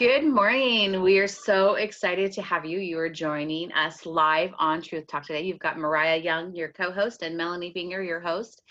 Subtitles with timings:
[0.00, 1.02] Good morning.
[1.02, 2.78] We are so excited to have you.
[2.78, 5.42] You are joining us live on Truth Talk today.
[5.42, 8.62] You've got Mariah Young, your co host, and Melanie Binger, your host.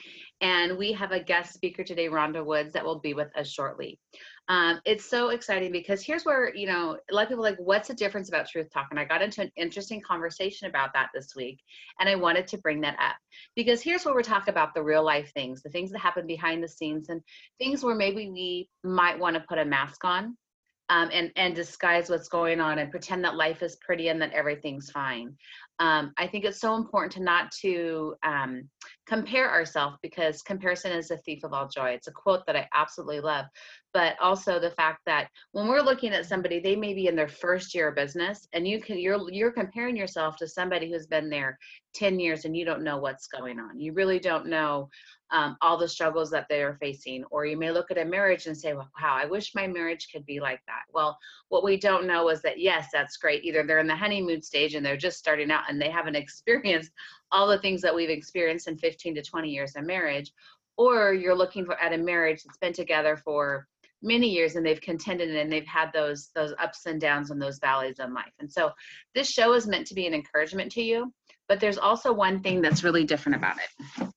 [0.41, 3.99] And we have a guest speaker today, Rhonda Woods, that will be with us shortly.
[4.47, 7.89] Um, it's so exciting because here's where, you know, a lot of people like, what's
[7.89, 8.87] the difference about Truth Talk?
[8.89, 11.59] And I got into an interesting conversation about that this week.
[11.99, 13.17] And I wanted to bring that up
[13.55, 16.63] because here's where we're talking about the real life things, the things that happen behind
[16.63, 17.21] the scenes, and
[17.59, 20.35] things where maybe we might want to put a mask on
[20.89, 24.33] um, and and disguise what's going on and pretend that life is pretty and that
[24.33, 25.35] everything's fine.
[25.79, 28.67] Um, I think it's so important to not to um,
[29.07, 31.91] compare ourselves because comparison is a thief of all joy.
[31.91, 33.45] It's a quote that I absolutely love,
[33.93, 37.29] but also the fact that when we're looking at somebody, they may be in their
[37.29, 41.29] first year of business, and you can you're you're comparing yourself to somebody who's been
[41.29, 41.57] there
[41.93, 43.79] 10 years and you don't know what's going on.
[43.79, 44.89] You really don't know
[45.31, 47.23] um, all the struggles that they are facing.
[47.25, 50.09] Or you may look at a marriage and say, well, wow, I wish my marriage
[50.11, 50.83] could be like that.
[50.93, 51.17] Well,
[51.49, 53.43] what we don't know is that, yes, that's great.
[53.43, 56.91] Either they're in the honeymoon stage and they're just starting out and they haven't experienced
[57.31, 60.31] all the things that we've experienced in 15 to 20 years of marriage,
[60.77, 63.67] or you're looking for at a marriage that's been together for
[64.01, 67.59] many years and they've contended and they've had those those ups and downs and those
[67.59, 68.71] valleys in life and so
[69.13, 71.11] this show is meant to be an encouragement to you
[71.49, 74.09] but there's also one thing that's really different about it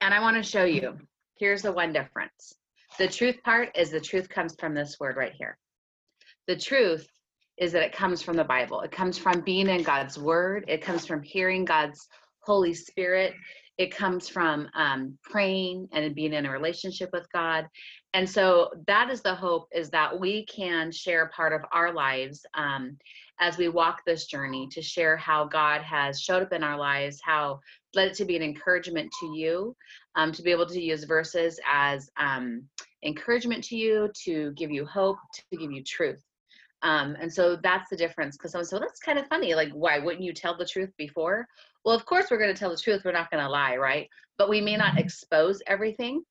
[0.00, 0.96] and I want to show you.
[1.38, 2.54] Here's the one difference.
[2.98, 5.58] The truth part is the truth comes from this word right here.
[6.46, 7.06] The truth
[7.58, 8.80] is that it comes from the Bible.
[8.82, 10.64] It comes from being in God's word.
[10.68, 12.08] It comes from hearing God's
[12.40, 13.34] Holy Spirit.
[13.78, 17.66] It comes from um, praying and being in a relationship with God.
[18.14, 22.46] And so that is the hope is that we can share part of our lives
[22.54, 22.96] um,
[23.40, 27.20] as we walk this journey to share how God has showed up in our lives,
[27.22, 27.60] how
[27.96, 29.74] let it to be an encouragement to you,
[30.14, 32.62] um, to be able to use verses as um,
[33.02, 36.22] encouragement to you, to give you hope, to give you truth.
[36.82, 38.36] Um, and so that's the difference.
[38.36, 39.54] Because someone said, well, that's kind of funny.
[39.54, 41.46] Like, why wouldn't you tell the truth before?
[41.84, 43.02] Well, of course, we're going to tell the truth.
[43.04, 44.08] We're not going to lie, right?
[44.38, 44.98] But we may not mm-hmm.
[44.98, 46.22] expose everything,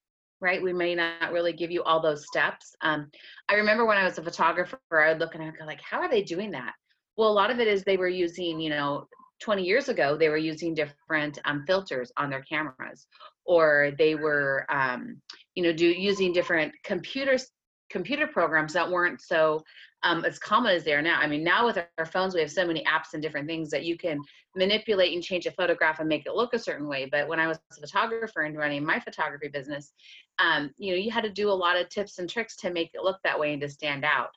[0.42, 0.62] right?
[0.62, 2.76] We may not really give you all those steps.
[2.82, 3.10] Um,
[3.50, 5.82] I remember when I was a photographer, I would look and I would go, like,
[5.82, 6.74] how are they doing that?
[7.18, 9.08] Well, a lot of it is they were using, you know,
[9.42, 13.08] 20 years ago, they were using different um, filters on their cameras,
[13.46, 15.22] or they were, um,
[15.56, 17.50] you know, do using different computers
[17.90, 19.64] computer programs that weren't so
[20.06, 21.20] um, as common as they are now.
[21.20, 23.84] I mean, now with our phones, we have so many apps and different things that
[23.84, 24.20] you can
[24.56, 27.10] manipulate and change a photograph and make it look a certain way.
[27.12, 29.94] But when I was a photographer and running my photography business,
[30.38, 32.92] um, you know, you had to do a lot of tips and tricks to make
[32.94, 34.30] it look that way and to stand out.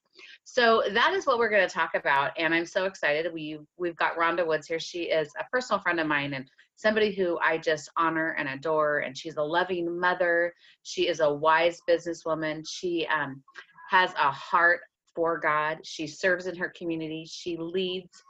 [0.45, 3.33] So that is what we're going to talk about, and I'm so excited.
[3.33, 4.81] We we've got Rhonda Woods here.
[4.81, 9.01] She is a personal friend of mine and somebody who I just honor and adore.
[9.01, 10.55] And she's a loving mother.
[10.85, 12.65] She is a wise businesswoman.
[12.69, 13.43] She um,
[13.91, 14.81] has a heart
[15.19, 15.79] for God.
[15.83, 17.27] She serves in her community.
[17.29, 18.23] She leads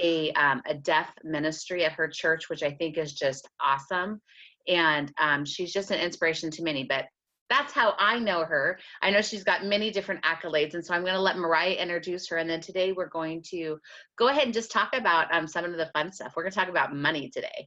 [0.00, 4.20] a um, a deaf ministry at her church, which I think is just awesome.
[4.68, 6.84] And um, she's just an inspiration to many.
[6.84, 7.06] But
[7.50, 8.78] that's how I know her.
[9.02, 12.28] I know she's got many different accolades, and so I'm going to let Mariah introduce
[12.28, 12.36] her.
[12.36, 13.78] And then today we're going to
[14.16, 16.34] go ahead and just talk about um, some of the fun stuff.
[16.36, 17.66] We're going to talk about money today.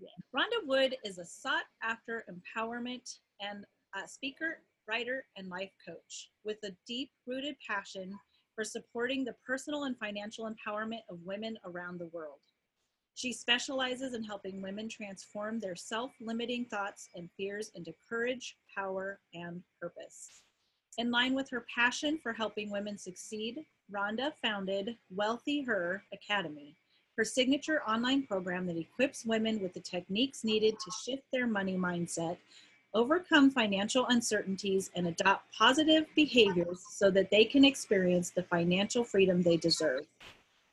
[0.00, 0.08] Yeah.
[0.34, 3.64] Rhonda Wood is a sought after empowerment and
[3.94, 8.12] a speaker, writer, and life coach with a deep rooted passion
[8.54, 12.40] for supporting the personal and financial empowerment of women around the world.
[13.14, 19.20] She specializes in helping women transform their self limiting thoughts and fears into courage, power,
[19.34, 20.42] and purpose.
[20.98, 26.76] In line with her passion for helping women succeed, Rhonda founded Wealthy Her Academy,
[27.16, 31.76] her signature online program that equips women with the techniques needed to shift their money
[31.76, 32.36] mindset,
[32.98, 39.40] overcome financial uncertainties, and adopt positive behaviors so that they can experience the financial freedom
[39.40, 40.04] they deserve.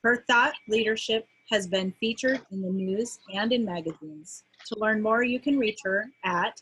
[0.03, 4.44] Her thought leadership has been featured in the news and in magazines.
[4.67, 6.59] To learn more, you can reach her at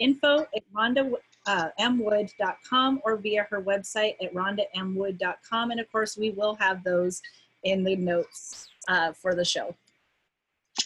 [0.00, 5.70] info at rhondamwood.com uh, or via her website at rhondamwood.com.
[5.70, 7.22] And of course, we will have those
[7.62, 9.76] in the notes uh, for the show.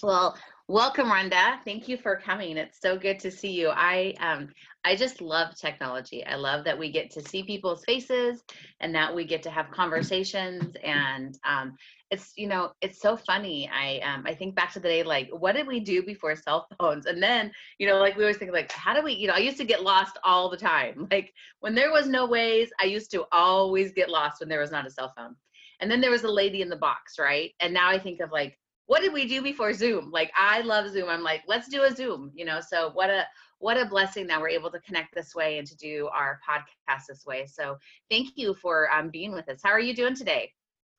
[0.02, 0.36] Well,
[0.68, 1.58] welcome, Rhonda.
[1.64, 2.56] Thank you for coming.
[2.56, 3.68] It's so good to see you.
[3.68, 4.48] I um,
[4.84, 6.24] I just love technology.
[6.24, 8.42] I love that we get to see people's faces
[8.80, 10.74] and that we get to have conversations.
[10.82, 11.74] And um,
[12.10, 13.68] it's you know it's so funny.
[13.72, 16.66] I um, I think back to the day like what did we do before cell
[16.80, 17.06] phones?
[17.06, 19.38] And then you know like we always think like how do we you know I
[19.38, 21.08] used to get lost all the time.
[21.14, 24.72] Like when there was no Waze, I used to always get lost when there was
[24.72, 25.36] not a cell phone.
[25.80, 27.52] And then there was a lady in the box, right?
[27.60, 30.10] And now I think of like what did we do before Zoom?
[30.10, 31.08] Like I love Zoom.
[31.08, 32.60] I'm like, let's do a Zoom, you know.
[32.60, 33.24] So what a
[33.58, 37.06] what a blessing that we're able to connect this way and to do our podcast
[37.08, 37.46] this way.
[37.46, 37.78] So
[38.10, 39.60] thank you for um, being with us.
[39.62, 40.50] How are you doing today?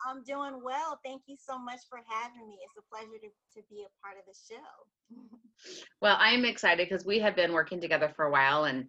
[0.07, 0.99] I'm doing well.
[1.03, 2.57] Thank you so much for having me.
[2.63, 5.17] It's a pleasure to, to be a part of the show.
[6.01, 8.85] well, I'm excited because we have been working together for a while and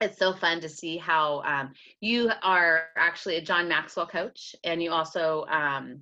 [0.00, 4.82] it's so fun to see how um, you are actually a John Maxwell coach and
[4.82, 6.00] you also um,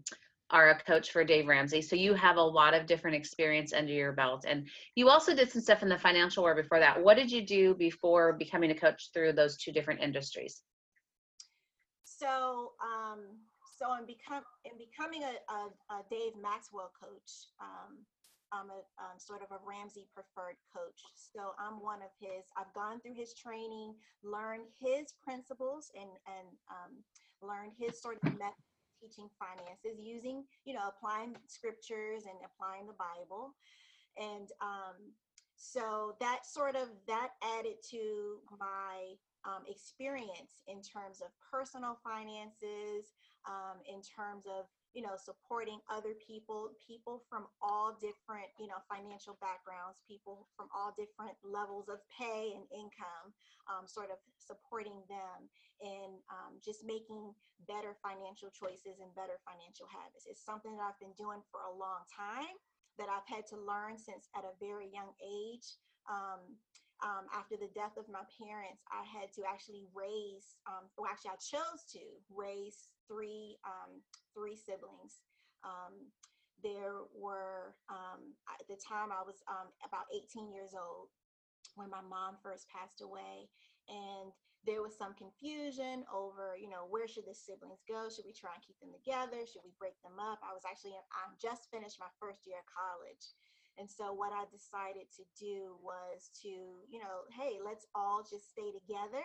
[0.53, 1.81] are a coach for Dave Ramsey.
[1.81, 4.45] So you have a lot of different experience under your belt.
[4.47, 7.03] And you also did some stuff in the financial world before that.
[7.03, 10.63] What did you do before becoming a coach through those two different industries?
[12.05, 13.21] So, um,
[13.79, 18.05] so in become in becoming a, a, a Dave Maxwell coach, um,
[18.53, 21.01] I'm a um, sort of a Ramsey preferred coach.
[21.17, 22.45] So I'm one of his.
[22.57, 26.93] I've gone through his training, learned his principles, and and um,
[27.41, 28.72] learned his sort of method
[29.03, 33.55] teaching finances using, you know, applying scriptures and applying the Bible.
[34.17, 35.11] And um,
[35.57, 43.11] so that sort of that added to my um, experience in terms of personal finances,
[43.49, 48.81] um, in terms of you know supporting other people, people from all different you know
[48.89, 53.33] financial backgrounds, people from all different levels of pay and income,
[53.69, 55.49] um, sort of supporting them
[55.83, 57.35] in um, just making
[57.67, 60.29] better financial choices and better financial habits.
[60.29, 62.55] It's something that I've been doing for a long time
[62.99, 65.81] that I've had to learn since at a very young age.
[66.07, 66.59] Um,
[67.03, 71.35] um, after the death of my parents, I had to actually raise, um, well, actually,
[71.35, 74.03] I chose to raise three um,
[74.35, 75.23] three siblings.
[75.65, 76.11] Um,
[76.63, 81.11] there were um, at the time I was um, about 18 years old
[81.75, 83.51] when my mom first passed away,
[83.91, 84.31] and
[84.63, 88.07] there was some confusion over, you know, where should the siblings go?
[88.07, 89.43] Should we try and keep them together?
[89.43, 90.39] Should we break them up?
[90.39, 93.35] I was actually, I just finished my first year of college.
[93.75, 98.55] And so what I decided to do was to, you know, hey, let's all just
[98.55, 99.25] stay together.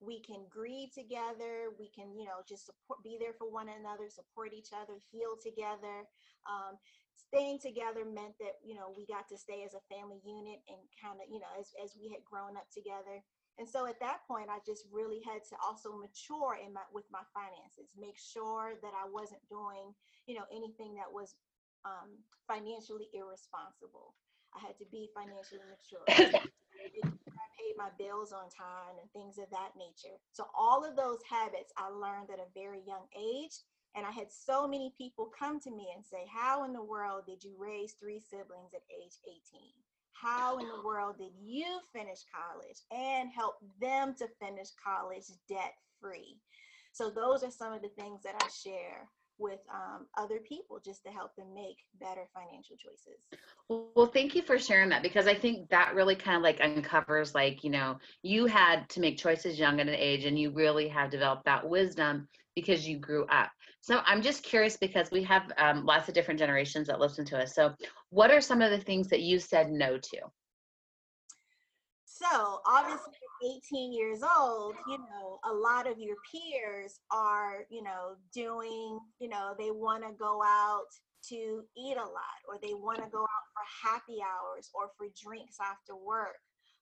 [0.00, 1.74] We can grieve together.
[1.78, 5.34] We can, you know, just support, be there for one another, support each other, heal
[5.40, 6.06] together.
[6.46, 6.78] Um,
[7.18, 10.80] staying together meant that, you know, we got to stay as a family unit and
[10.96, 13.20] kind of, you know, as, as we had grown up together.
[13.58, 17.10] And so at that point, I just really had to also mature in my with
[17.10, 19.90] my finances, make sure that I wasn't doing,
[20.30, 21.34] you know, anything that was
[21.82, 24.14] um, financially irresponsible.
[24.54, 26.06] I had to be financially mature.
[27.58, 30.14] Paid my bills on time and things of that nature.
[30.32, 33.52] So all of those habits I learned at a very young age.
[33.96, 37.24] And I had so many people come to me and say, How in the world
[37.26, 39.72] did you raise three siblings at age 18?
[40.12, 45.74] How in the world did you finish college and help them to finish college debt
[46.00, 46.38] free?
[46.92, 49.08] So, those are some of the things that I share
[49.38, 53.26] with um, other people just to help them make better financial choices.
[53.68, 57.34] Well, thank you for sharing that because I think that really kind of like uncovers
[57.34, 60.88] like, you know, you had to make choices young at an age and you really
[60.88, 63.50] have developed that wisdom because you grew up.
[63.80, 67.38] So I'm just curious because we have um, lots of different generations that listen to
[67.38, 67.54] us.
[67.54, 67.74] So,
[68.10, 70.18] what are some of the things that you said no to?
[72.04, 73.12] So, obviously,
[73.44, 79.28] 18 years old, you know, a lot of your peers are, you know, doing, you
[79.28, 80.86] know, they want to go out
[81.28, 85.06] to eat a lot or they want to go out for happy hours or for
[85.20, 86.38] drinks after work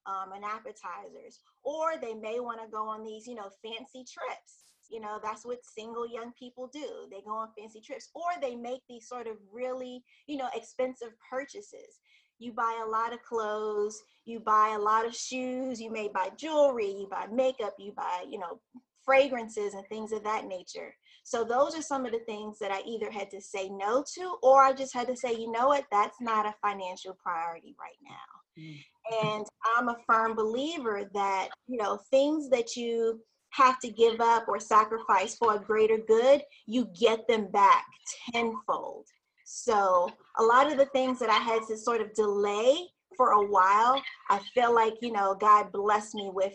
[0.06, 1.40] um, and appetizers.
[1.64, 4.66] Or they may want to go on these, you know, fancy trips.
[4.90, 7.08] You know, that's what single young people do.
[7.10, 11.10] They go on fancy trips or they make these sort of really, you know, expensive
[11.28, 11.98] purchases
[12.38, 16.30] you buy a lot of clothes, you buy a lot of shoes, you may buy
[16.36, 18.60] jewelry, you buy makeup, you buy, you know,
[19.04, 20.94] fragrances and things of that nature.
[21.22, 24.36] So those are some of the things that I either had to say no to
[24.42, 27.98] or I just had to say, you know what, that's not a financial priority right
[28.02, 28.62] now.
[28.62, 29.34] Mm.
[29.36, 34.46] And I'm a firm believer that, you know, things that you have to give up
[34.48, 37.86] or sacrifice for a greater good, you get them back
[38.32, 39.06] tenfold.
[39.48, 43.46] So a lot of the things that I had to sort of delay for a
[43.46, 46.54] while, I feel like, you know, God blessed me with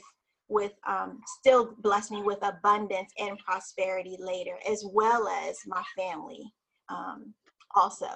[0.50, 6.44] with um, still bless me with abundance and prosperity later, as well as my family
[6.90, 7.34] um,
[7.74, 8.10] also.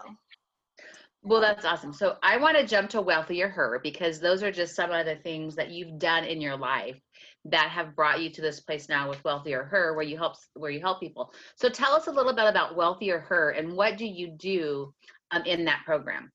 [1.24, 1.94] Well, that's awesome.
[1.94, 5.16] So I want to jump to wealthier her because those are just some of the
[5.16, 7.00] things that you've done in your life
[7.46, 10.72] that have brought you to this place now with wealthier her where you help where
[10.72, 11.32] you help people.
[11.56, 14.94] So tell us a little bit about wealthier her and what do you do
[15.32, 16.32] um, in that program?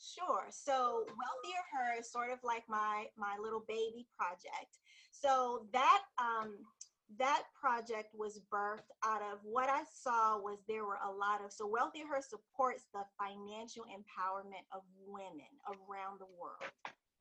[0.00, 0.46] Sure.
[0.50, 4.78] So wealthier her is sort of like my my little baby project.
[5.12, 6.56] So that um
[7.18, 11.52] that project was birthed out of what I saw was there were a lot of
[11.52, 16.72] so Wealthy Her supports the financial empowerment of women around the world.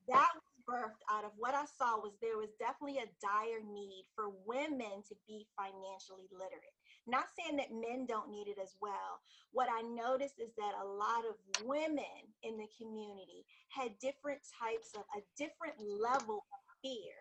[0.08, 0.32] That
[0.68, 5.03] birthed out of what I saw was there was definitely a dire need for women
[5.08, 6.75] to be financially literate.
[7.08, 9.22] Not saying that men don't need it as well.
[9.51, 14.94] What I noticed is that a lot of women in the community had different types
[14.96, 17.15] of a different level of fear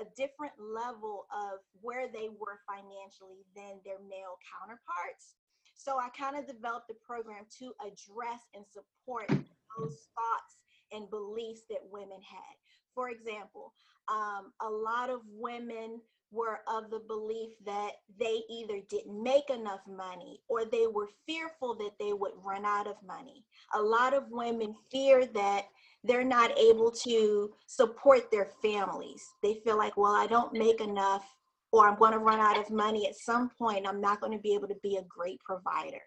[0.00, 5.38] a different level of where they were financially than their male counterparts.
[5.74, 10.63] So I kind of developed a program to address and support those thoughts
[10.94, 12.56] and beliefs that women had.
[12.94, 13.72] For example,
[14.08, 19.80] um, a lot of women were of the belief that they either didn't make enough
[19.88, 23.44] money or they were fearful that they would run out of money.
[23.74, 25.66] A lot of women fear that
[26.02, 29.24] they're not able to support their families.
[29.42, 31.24] They feel like, well, I don't make enough,
[31.72, 33.86] or I'm going to run out of money at some point.
[33.86, 36.02] I'm not going to be able to be a great provider.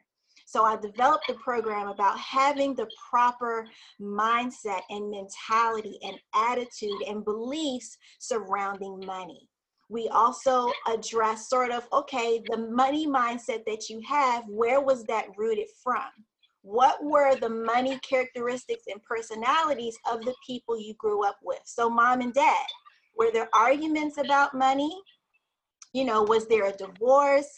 [0.48, 3.68] So I developed the program about having the proper
[4.02, 9.50] mindset and mentality and attitude and beliefs surrounding money.
[9.90, 15.28] We also address sort of, okay, the money mindset that you have, where was that
[15.38, 16.10] rooted from?
[16.68, 21.62] what were the money characteristics and personalities of the people you grew up with?
[21.64, 22.66] So, mom and dad,
[23.18, 24.94] were there arguments about money?
[25.94, 27.50] You know, was there a divorce?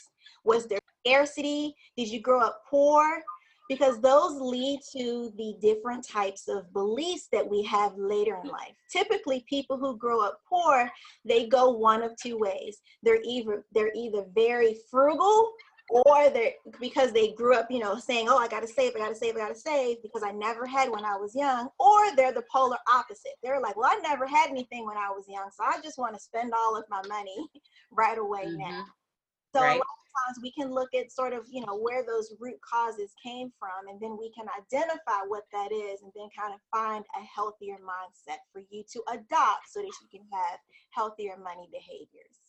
[0.43, 1.75] Was there scarcity?
[1.98, 3.22] Did you grow up poor?
[3.68, 8.74] Because those lead to the different types of beliefs that we have later in life.
[8.91, 10.89] Typically, people who grow up poor,
[11.24, 12.82] they go one of two ways.
[13.03, 15.51] They're either they're either very frugal
[15.89, 19.00] or they're because they grew up, you know, saying, "Oh, I got to save, I
[19.00, 21.70] got to save, I got to save," because I never had when I was young.
[21.79, 23.34] Or they're the polar opposite.
[23.44, 26.15] They're like, "Well, I never had anything when I was young, so I just want
[26.15, 27.50] to spend all of my money
[27.91, 28.60] right away mm-hmm.
[28.60, 28.86] now."
[29.56, 29.75] So right.
[29.75, 33.12] a lot times we can look at sort of, you know, where those root causes
[33.24, 37.06] came from, and then we can identify what that is, and then kind of find
[37.20, 40.60] a healthier mindset for you to adopt so that you can have
[40.92, 42.39] healthier money behaviors.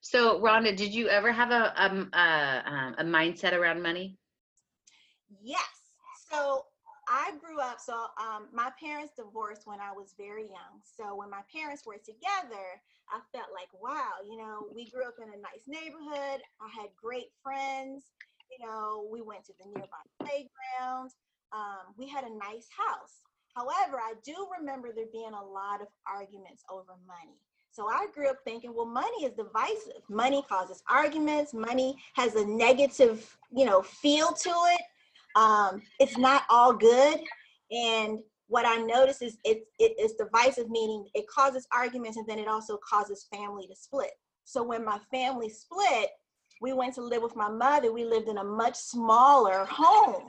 [0.00, 4.18] So, Rhonda, did you ever have a um, a, um, a mindset around money?
[5.42, 5.60] Yes.
[6.30, 6.66] So
[7.08, 7.80] I grew up.
[7.80, 10.80] So um, my parents divorced when I was very young.
[10.82, 12.80] So when my parents were together,
[13.10, 16.40] I felt like, wow, you know, we grew up in a nice neighborhood.
[16.60, 18.04] I had great friends.
[18.50, 21.10] You know, we went to the nearby playground.
[21.52, 23.20] Um, we had a nice house.
[23.54, 27.38] However, I do remember there being a lot of arguments over money.
[27.70, 30.02] So I grew up thinking, well, money is divisive.
[30.08, 31.52] Money causes arguments.
[31.52, 34.82] Money has a negative, you know, feel to it.
[35.34, 37.20] Um, it's not all good.
[37.70, 42.38] And what I notice is it, it is divisive, meaning it causes arguments and then
[42.38, 44.12] it also causes family to split.
[44.44, 46.10] So when my family split,
[46.60, 47.92] we went to live with my mother.
[47.92, 50.26] We lived in a much smaller home.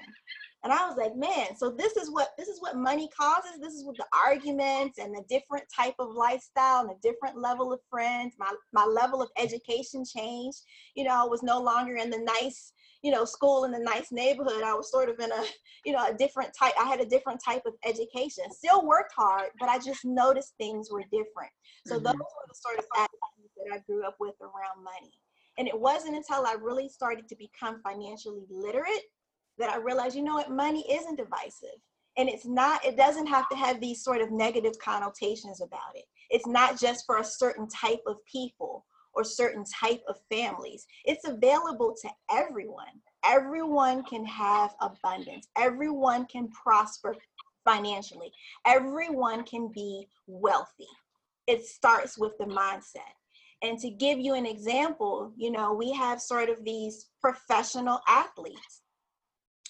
[0.66, 3.60] And I was like, man, so this is what this is what money causes.
[3.62, 7.72] This is what the arguments and the different type of lifestyle and a different level
[7.72, 8.34] of friends.
[8.40, 10.58] My my level of education changed.
[10.96, 12.74] You know, I was no longer in the nice,
[13.06, 14.64] you know, school in a nice neighborhood.
[14.64, 15.44] I was sort of in a,
[15.86, 16.74] you know, a different type.
[16.76, 18.46] I had a different type of education.
[18.50, 21.52] Still worked hard, but I just noticed things were different.
[21.86, 22.04] So mm-hmm.
[22.04, 25.14] those were the sort of attitudes that I grew up with around money.
[25.60, 29.04] And it wasn't until I really started to become financially literate
[29.60, 31.78] that I realized, you know what, money isn't divisive.
[32.18, 36.06] And it's not, it doesn't have to have these sort of negative connotations about it.
[36.32, 38.84] It's not just for a certain type of people
[39.16, 40.86] or certain type of families.
[41.06, 43.02] It's available to everyone.
[43.24, 45.48] Everyone can have abundance.
[45.58, 47.16] Everyone can prosper
[47.64, 48.32] financially.
[48.66, 50.88] Everyone can be wealthy.
[51.48, 53.14] It starts with the mindset.
[53.62, 58.82] And to give you an example, you know, we have sort of these professional athletes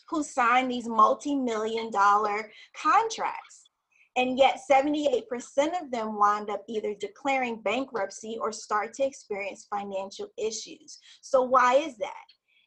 [0.10, 3.65] who sign these multi-million dollar contracts.
[4.18, 5.24] And yet 78%
[5.82, 11.00] of them wind up either declaring bankruptcy or start to experience financial issues.
[11.22, 12.14] So why is that?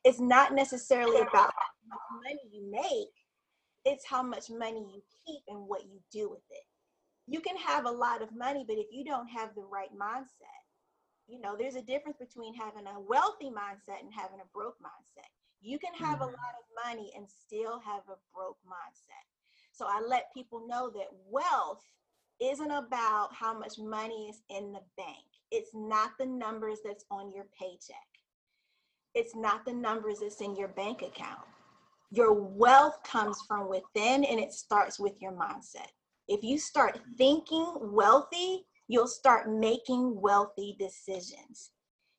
[0.05, 3.09] It's not necessarily about how much money you make,
[3.85, 6.65] it's how much money you keep and what you do with it.
[7.27, 10.63] You can have a lot of money, but if you don't have the right mindset,
[11.29, 15.29] you know, there's a difference between having a wealthy mindset and having a broke mindset.
[15.61, 16.41] You can have a mm-hmm.
[16.41, 19.27] lot of money and still have a broke mindset.
[19.79, 21.85] So I let people know that wealth
[22.41, 25.25] isn't about how much money is in the bank.
[25.53, 27.97] It's not the numbers that's on your paycheck.
[29.15, 31.47] It's not the numbers that's in your bank account.
[32.11, 35.91] Your wealth comes from within and it starts with your mindset.
[36.27, 41.71] If you start thinking wealthy, you'll start making wealthy decisions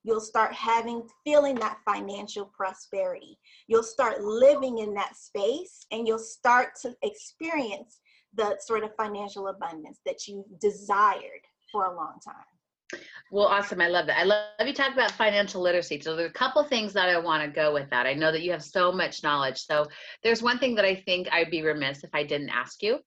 [0.03, 3.37] you'll start having feeling that financial prosperity.
[3.67, 7.99] You'll start living in that space and you'll start to experience
[8.35, 11.41] the sort of financial abundance that you desired
[11.71, 13.01] for a long time.
[13.31, 13.81] Well awesome.
[13.81, 14.17] I love that.
[14.17, 16.01] I love you talk about financial literacy.
[16.01, 18.07] So there's a couple things that i want to go with that.
[18.07, 19.59] I know that you have so much knowledge.
[19.59, 19.85] So
[20.23, 22.99] there's one thing that i think i'd be remiss if i didn't ask you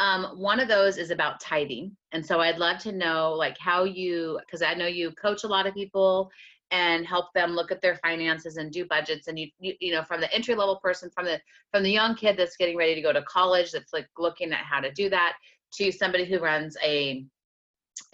[0.00, 1.94] um, one of those is about tithing.
[2.12, 5.48] And so I'd love to know like how you, because I know you coach a
[5.48, 6.30] lot of people
[6.70, 9.28] and help them look at their finances and do budgets.
[9.28, 11.40] And you, you you know from the entry level person from the
[11.70, 14.64] from the young kid that's getting ready to go to college that's like looking at
[14.64, 15.34] how to do that
[15.74, 17.24] to somebody who runs a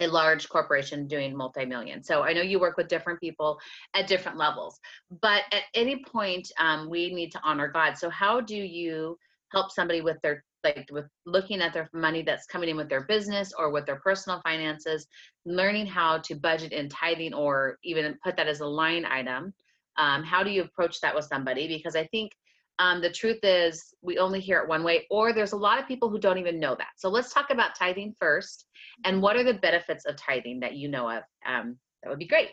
[0.01, 2.03] a large corporation doing multi-million.
[2.03, 3.59] So i know you work with different people
[3.93, 4.79] at different levels.
[5.21, 7.97] But at any point um, we need to honor god.
[7.97, 9.17] So how do you
[9.51, 13.05] help somebody with their like with looking at their money that's coming in with their
[13.05, 15.07] business or with their personal finances,
[15.45, 19.53] learning how to budget in tithing or even put that as a line item.
[19.97, 21.67] Um, how do you approach that with somebody?
[21.67, 22.31] Because I think
[22.79, 25.87] um, the truth is we only hear it one way, or there's a lot of
[25.87, 26.89] people who don't even know that.
[26.97, 28.65] So let's talk about tithing first.
[29.03, 31.23] And what are the benefits of tithing that you know of?
[31.47, 32.49] Um, that would be great.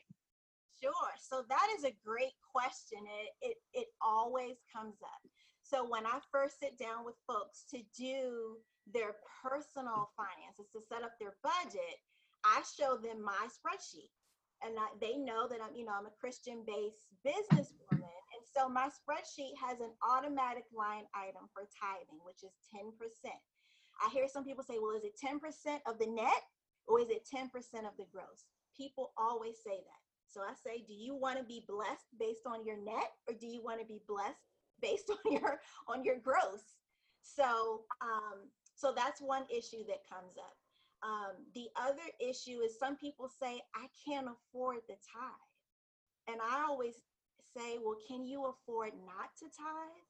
[0.81, 0.93] Sure.
[1.19, 2.99] So that is a great question.
[3.43, 5.31] It, it, it always comes up.
[5.65, 8.61] So when I first sit down with folks to do
[8.93, 11.97] their personal finances, to set up their budget,
[12.45, 14.13] I show them my spreadsheet.
[14.61, 18.21] And I, they know that I'm, you know, I'm a Christian-based businesswoman.
[18.37, 22.93] And so my spreadsheet has an automatic line item for tithing, which is 10%.
[24.05, 25.41] I hear some people say, well, is it 10%
[25.89, 26.45] of the net
[26.87, 27.49] or is it 10%
[27.89, 28.45] of the gross?
[28.77, 30.03] People always say that.
[30.29, 33.47] So I say, do you want to be blessed based on your net or do
[33.47, 34.54] you want to be blessed
[34.85, 36.77] based on your on your gross.
[37.23, 40.57] So um, so that's one issue that comes up.
[41.03, 45.53] Um, the other issue is some people say I can't afford the tithe,
[46.29, 46.97] and I always
[47.57, 50.05] say, well, can you afford not to tithe?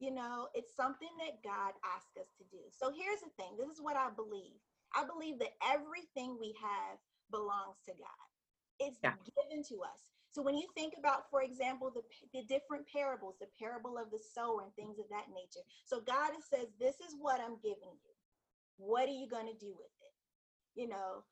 [0.00, 2.62] You know, it's something that God asked us to do.
[2.70, 3.56] So here's the thing.
[3.58, 4.62] This is what I believe.
[4.94, 6.98] I believe that everything we have
[7.30, 8.26] belongs to God.
[8.78, 9.14] It's yeah.
[9.36, 10.17] given to us.
[10.38, 14.20] So when you think about, for example, the, the different parables, the parable of the
[14.22, 15.66] sower and things of that nature.
[15.84, 18.14] So God says, this is what I'm giving you.
[18.76, 20.14] What are you going to do with it?
[20.80, 21.24] You know,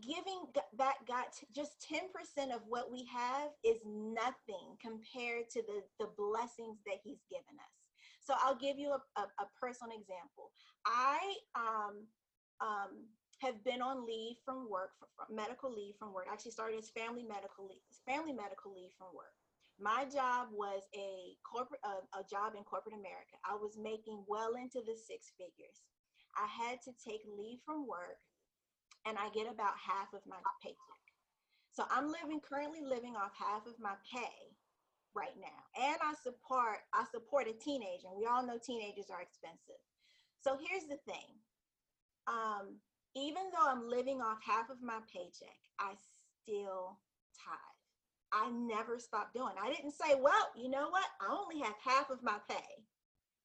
[0.00, 0.40] giving
[0.78, 6.78] back God just 10% of what we have is nothing compared to the, the blessings
[6.86, 7.76] that he's given us.
[8.24, 10.48] So I'll give you a, a, a personal example.
[10.86, 11.20] I
[11.54, 12.08] um,
[12.64, 13.04] um,
[13.38, 14.90] have been on leave from work,
[15.30, 16.26] medical leave from work.
[16.30, 19.34] Actually started as family medical leave, family medical leave from work.
[19.78, 23.38] My job was a corporate, a, job in corporate America.
[23.46, 25.86] I was making well into the six figures.
[26.34, 28.18] I had to take leave from work,
[29.06, 31.04] and I get about half of my paycheck.
[31.70, 34.50] So I'm living currently living off half of my pay
[35.14, 38.10] right now, and I support I support a teenager.
[38.18, 39.78] We all know teenagers are expensive.
[40.42, 41.38] So here's the thing.
[42.26, 42.82] Um,
[43.18, 45.92] even though I'm living off half of my paycheck, I
[46.42, 46.98] still
[47.36, 47.78] tithe.
[48.32, 49.54] I never stopped doing.
[49.62, 51.06] I didn't say, well, you know what?
[51.20, 52.84] I only have half of my pay,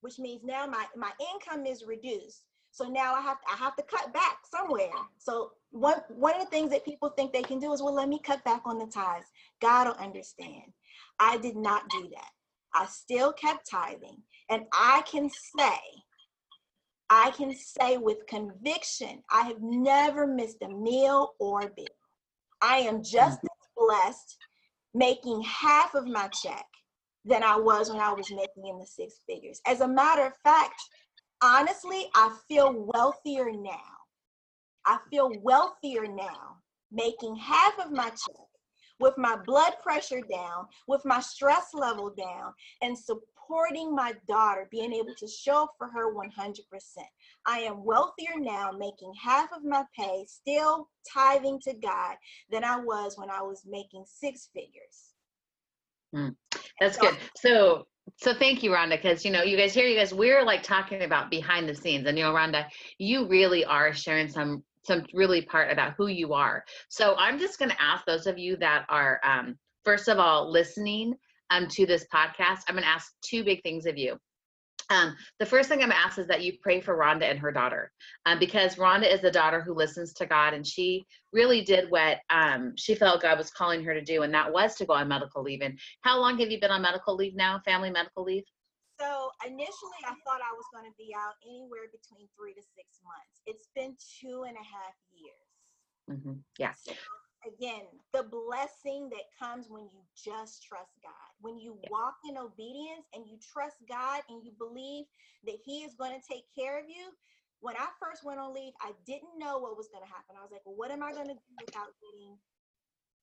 [0.00, 2.42] which means now my, my income is reduced.
[2.70, 4.90] So now I have to, I have to cut back somewhere.
[5.18, 8.08] So one one of the things that people think they can do is, well, let
[8.08, 9.26] me cut back on the tithes.
[9.62, 10.72] God will understand.
[11.20, 12.30] I did not do that.
[12.74, 15.78] I still kept tithing, and I can say
[17.10, 21.86] I can say with conviction, I have never missed a meal or a bill.
[22.62, 23.44] I am just mm.
[23.44, 24.36] as blessed
[24.94, 26.64] making half of my check
[27.24, 29.60] than I was when I was making in the six figures.
[29.66, 30.80] As a matter of fact,
[31.42, 33.78] honestly, I feel wealthier now.
[34.86, 36.58] I feel wealthier now
[36.92, 38.46] making half of my check
[39.00, 44.68] with my blood pressure down, with my stress level down, and so supporting my daughter,
[44.70, 46.60] being able to show up for her 100%.
[47.46, 52.16] I am wealthier now, making half of my pay, still tithing to God
[52.50, 55.14] than I was when I was making six figures.
[56.14, 56.34] Mm,
[56.80, 57.18] that's so, good.
[57.36, 60.62] So, so thank you, Rhonda, because you know, you guys hear you guys, we're like
[60.62, 62.66] talking about behind the scenes, and you know, Rhonda,
[62.98, 66.62] you really are sharing some some really part about who you are.
[66.88, 70.50] So I'm just going to ask those of you that are, um, first of all,
[70.50, 71.14] listening
[71.54, 74.18] um, to this podcast, I'm going to ask two big things of you.
[74.90, 77.38] Um, the first thing I'm going to ask is that you pray for Rhonda and
[77.38, 77.90] her daughter,
[78.26, 82.18] um, because Rhonda is the daughter who listens to God, and she really did what
[82.28, 85.08] um, she felt God was calling her to do, and that was to go on
[85.08, 85.62] medical leave.
[85.62, 87.60] And how long have you been on medical leave now?
[87.64, 88.44] Family medical leave?
[89.00, 93.00] So initially, I thought I was going to be out anywhere between three to six
[93.02, 93.40] months.
[93.46, 96.20] It's been two and a half years.
[96.20, 96.40] Mm-hmm.
[96.58, 96.72] Yeah.
[96.76, 96.92] So
[97.46, 101.12] again, the blessing that comes when you just trust God.
[101.40, 101.90] When you Yeah.
[101.90, 105.06] walk in obedience and you trust God and you believe
[105.44, 107.16] that He is going to take care of you.
[107.60, 110.36] When I first went on leave, I didn't know what was going to happen.
[110.36, 112.38] I was like, well, what am I going to do without getting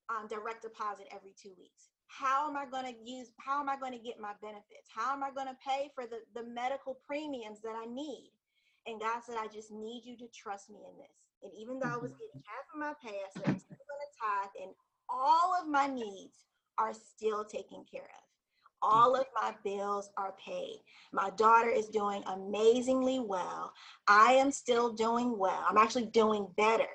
[0.08, 1.90] um, direct deposit every two weeks?
[2.08, 4.88] How am I going to use, how am I going to get my benefits?
[4.94, 8.32] How am I going to pay for the, the medical premiums that I need?
[8.86, 11.21] And God said, I just need you to trust me in this.
[11.42, 14.00] And even though I was getting half of my pay, I said, I'm still going
[14.00, 14.72] to tithe, and
[15.08, 16.44] all of my needs
[16.78, 18.22] are still taken care of.
[18.84, 20.80] All of my bills are paid.
[21.12, 23.72] My daughter is doing amazingly well.
[24.08, 25.64] I am still doing well.
[25.68, 26.88] I'm actually doing better.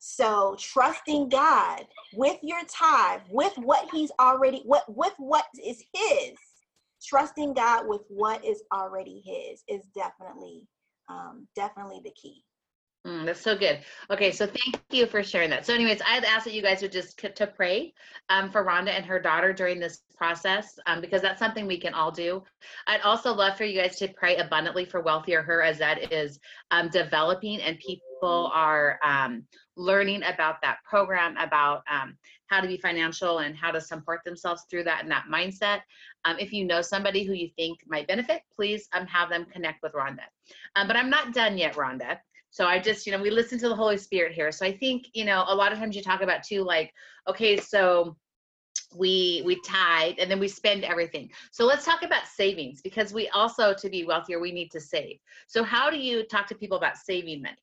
[0.00, 6.32] So trusting God with your tithe, with what He's already, what with what is His,
[7.04, 10.66] trusting God with what is already His is definitely,
[11.08, 12.42] um, definitely the key.
[13.06, 13.80] Mm, that's so good.
[14.10, 15.64] Okay, so thank you for sharing that.
[15.64, 17.94] So, anyways, I'd ask that you guys would just to pray
[18.28, 21.94] um, for Rhonda and her daughter during this process um, because that's something we can
[21.94, 22.42] all do.
[22.86, 26.38] I'd also love for you guys to pray abundantly for Wealthier Her as that is
[26.70, 29.44] um, developing and people are um,
[29.76, 34.64] learning about that program, about um, how to be financial and how to support themselves
[34.68, 35.80] through that and that mindset.
[36.26, 39.82] Um, if you know somebody who you think might benefit, please um, have them connect
[39.82, 40.24] with Rhonda.
[40.76, 42.18] Um, but I'm not done yet, Rhonda.
[42.50, 44.50] So I just, you know, we listen to the Holy Spirit here.
[44.50, 46.92] So I think, you know, a lot of times you talk about too, like,
[47.28, 48.16] okay, so
[48.94, 51.30] we we tithe and then we spend everything.
[51.52, 55.18] So let's talk about savings because we also to be wealthier we need to save.
[55.46, 57.56] So how do you talk to people about saving money?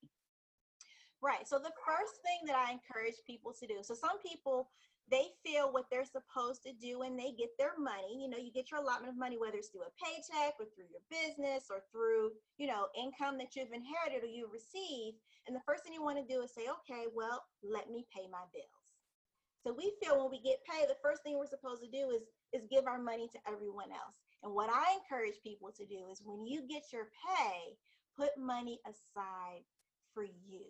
[1.21, 1.47] Right.
[1.47, 3.80] So the first thing that I encourage people to do.
[3.82, 4.69] So some people
[5.09, 8.19] they feel what they're supposed to do when they get their money.
[8.19, 10.91] You know, you get your allotment of money, whether it's through a paycheck or through
[10.91, 15.15] your business or through, you know, income that you've inherited or you receive.
[15.47, 18.27] And the first thing you want to do is say, okay, well, let me pay
[18.27, 18.87] my bills.
[19.63, 22.23] So we feel when we get paid, the first thing we're supposed to do is
[22.53, 24.15] is give our money to everyone else.
[24.43, 27.75] And what I encourage people to do is when you get your pay,
[28.15, 29.63] put money aside
[30.13, 30.63] for you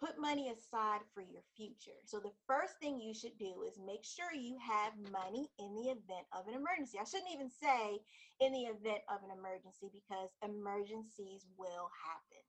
[0.00, 1.98] put money aside for your future.
[2.04, 5.90] So the first thing you should do is make sure you have money in the
[5.90, 6.98] event of an emergency.
[7.00, 8.00] I shouldn't even say
[8.40, 12.44] in the event of an emergency because emergencies will happen.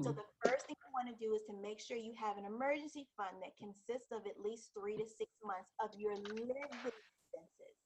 [0.00, 0.12] So Mhm.
[0.12, 3.08] the first thing you want to do is to make sure you have an emergency
[3.16, 7.76] fund that consists of at least 3 to 6 months of your living expenses.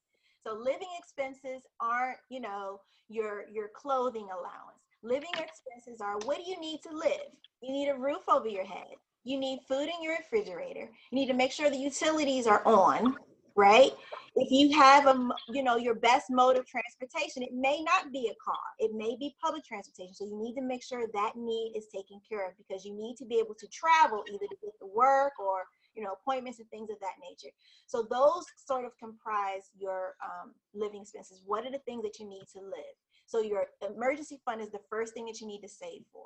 [0.46, 4.89] So living expenses aren't, you know, your your clothing allowance.
[5.02, 7.32] Living expenses are what do you need to live?
[7.62, 8.96] You need a roof over your head.
[9.24, 10.90] You need food in your refrigerator.
[11.10, 13.16] You need to make sure the utilities are on,
[13.56, 13.92] right?
[14.36, 18.30] If you have a, you know, your best mode of transportation, it may not be
[18.30, 18.56] a car.
[18.78, 20.14] It may be public transportation.
[20.14, 23.16] So you need to make sure that need is taken care of because you need
[23.16, 26.68] to be able to travel either to get to work or, you know, appointments and
[26.70, 27.52] things of that nature.
[27.86, 31.42] So those sort of comprise your um, living expenses.
[31.44, 32.96] What are the things that you need to live?
[33.30, 36.24] So your emergency fund is the first thing that you need to save for.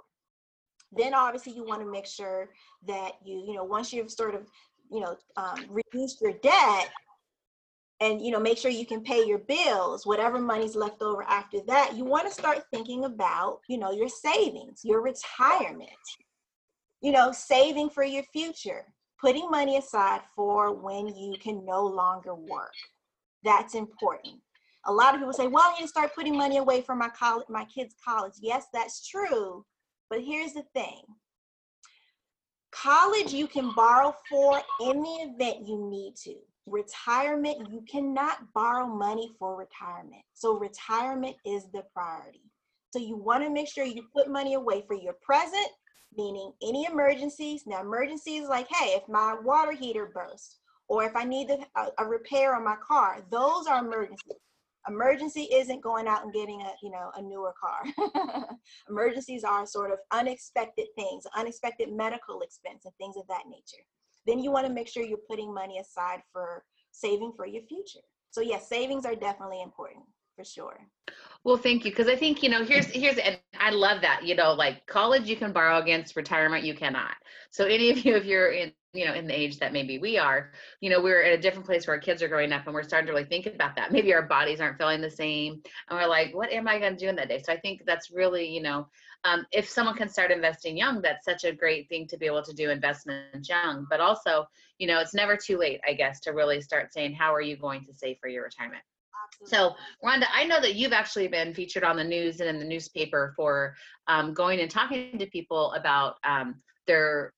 [0.90, 2.48] Then obviously you want to make sure
[2.86, 4.46] that you, you know, once you've sort of,
[4.90, 6.88] you know, um, reduced your debt
[8.00, 11.58] and, you know, make sure you can pay your bills, whatever money's left over after
[11.66, 15.90] that, you want to start thinking about, you know, your savings, your retirement,
[17.02, 18.86] you know, saving for your future,
[19.20, 22.72] putting money aside for when you can no longer work.
[23.42, 24.40] That's important.
[24.86, 27.08] A lot of people say, well, I need to start putting money away for my
[27.08, 28.34] college, my kids' college.
[28.40, 29.64] Yes, that's true.
[30.10, 31.02] But here's the thing.
[32.72, 36.34] College you can borrow for in the event you need to.
[36.66, 40.22] Retirement, you cannot borrow money for retirement.
[40.34, 42.42] So retirement is the priority.
[42.92, 45.68] So you want to make sure you put money away for your present,
[46.16, 47.64] meaning any emergencies.
[47.66, 51.90] Now, emergencies like, hey, if my water heater bursts, or if I need a, uh,
[51.98, 54.36] a repair on my car, those are emergencies.
[54.88, 57.82] Emergency isn't going out and getting a, you know, a newer car.
[58.88, 63.84] Emergencies are sort of unexpected things, unexpected medical expense and things of that nature.
[64.26, 68.00] Then you want to make sure you're putting money aside for saving for your future.
[68.30, 70.04] So yes, savings are definitely important
[70.36, 70.78] for sure.
[71.44, 71.90] Well, thank you.
[71.90, 75.28] Because I think, you know, here's here's and I love that, you know, like college
[75.28, 77.14] you can borrow against retirement you cannot.
[77.50, 80.18] So any of you, if you're in, you know, in the age that maybe we
[80.18, 82.74] are, you know, we're at a different place where our kids are growing up and
[82.74, 83.92] we're starting to really think about that.
[83.92, 85.60] Maybe our bodies aren't feeling the same.
[85.88, 87.42] And we're like, what am I gonna do in that day?
[87.44, 88.88] So I think that's really, you know,
[89.24, 92.42] um, if someone can start investing young, that's such a great thing to be able
[92.44, 93.86] to do investments young.
[93.90, 94.46] But also,
[94.78, 97.56] you know, it's never too late, I guess, to really start saying, how are you
[97.56, 98.82] going to save for your retirement?
[99.44, 102.64] So, Rhonda, I know that you've actually been featured on the news and in the
[102.64, 103.74] newspaper for
[104.06, 107.32] um, going and talking to people about um, their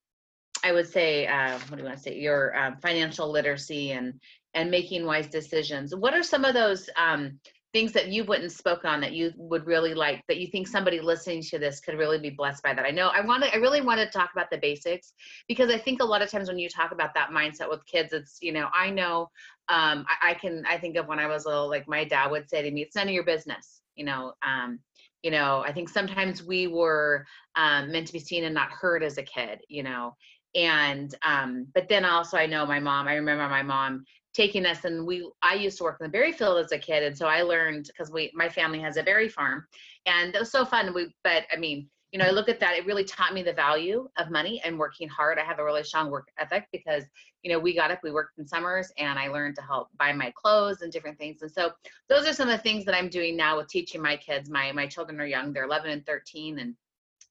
[0.64, 2.18] I would say, uh, what do you want to say?
[2.18, 4.14] Your um, financial literacy and
[4.54, 5.94] and making wise decisions.
[5.94, 7.38] What are some of those um,
[7.76, 10.98] things that you wouldn't spoke on that you would really like that you think somebody
[10.98, 12.86] listening to this could really be blessed by that?
[12.86, 13.52] I know I want to.
[13.52, 15.12] I really want to talk about the basics
[15.46, 18.14] because I think a lot of times when you talk about that mindset with kids,
[18.14, 19.28] it's you know I know
[19.68, 22.48] um, I, I can I think of when I was little, like my dad would
[22.48, 24.32] say to me, "It's none of your business," you know.
[24.42, 24.80] Um,
[25.22, 29.02] you know i think sometimes we were um, meant to be seen and not heard
[29.02, 30.14] as a kid you know
[30.54, 34.04] and um, but then also i know my mom i remember my mom
[34.36, 37.02] taking us and we i used to work in the berry field as a kid
[37.02, 39.66] and so i learned because we my family has a berry farm
[40.04, 40.92] and it was so fun.
[40.92, 43.54] We but i mean you know i look at that it really taught me the
[43.54, 45.38] value of money and working hard.
[45.38, 47.04] I have a really strong work ethic because
[47.42, 50.12] you know we got up we worked in summers and i learned to help buy
[50.12, 51.70] my clothes and different things and so
[52.10, 54.50] those are some of the things that i'm doing now with teaching my kids.
[54.50, 56.74] My my children are young they're 11 and 13 and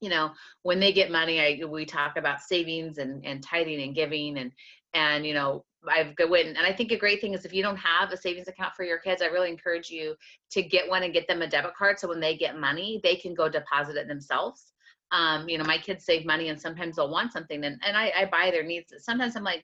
[0.01, 0.31] you know
[0.63, 4.51] when they get money i we talk about savings and and tithing and giving and
[4.95, 7.77] and you know I've went and I think a great thing is if you don't
[7.77, 10.15] have a savings account for your kids, I really encourage you
[10.51, 13.15] to get one and get them a debit card so when they get money, they
[13.15, 14.73] can go deposit it themselves.
[15.11, 18.11] Um, you know, my kids save money and sometimes they'll want something and, and I,
[18.17, 18.91] I buy their needs.
[18.97, 19.63] Sometimes I'm like,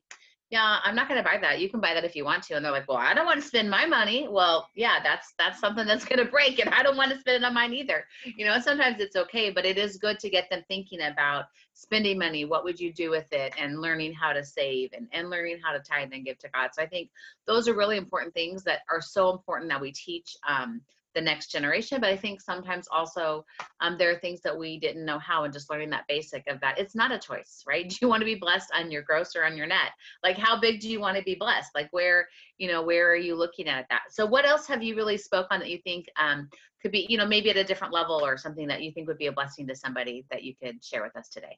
[0.51, 1.61] yeah, I'm not going to buy that.
[1.61, 2.55] You can buy that if you want to.
[2.55, 4.27] And they're like, well, I don't want to spend my money.
[4.29, 7.41] Well, yeah, that's, that's something that's going to break and I don't want to spend
[7.41, 8.05] it on mine either.
[8.25, 12.19] You know, sometimes it's okay, but it is good to get them thinking about spending
[12.19, 12.43] money.
[12.43, 13.53] What would you do with it?
[13.57, 16.71] And learning how to save and, and learning how to tithe and give to God.
[16.73, 17.09] So I think
[17.47, 20.81] those are really important things that are so important that we teach um,
[21.15, 23.45] the next generation but i think sometimes also
[23.82, 26.60] um, there are things that we didn't know how and just learning that basic of
[26.62, 27.88] that it's not a choice right?
[27.88, 29.91] Do you want to be blessed on your gross or on your net?
[30.24, 31.71] Like how big do you want to be blessed?
[31.76, 34.04] Like where you know where are you looking at that?
[34.10, 36.50] So what else have you really spoke on that you think um,
[36.82, 39.17] could be you know maybe at a different level or something that you think would
[39.17, 41.58] be a blessing to somebody that you could share with us today?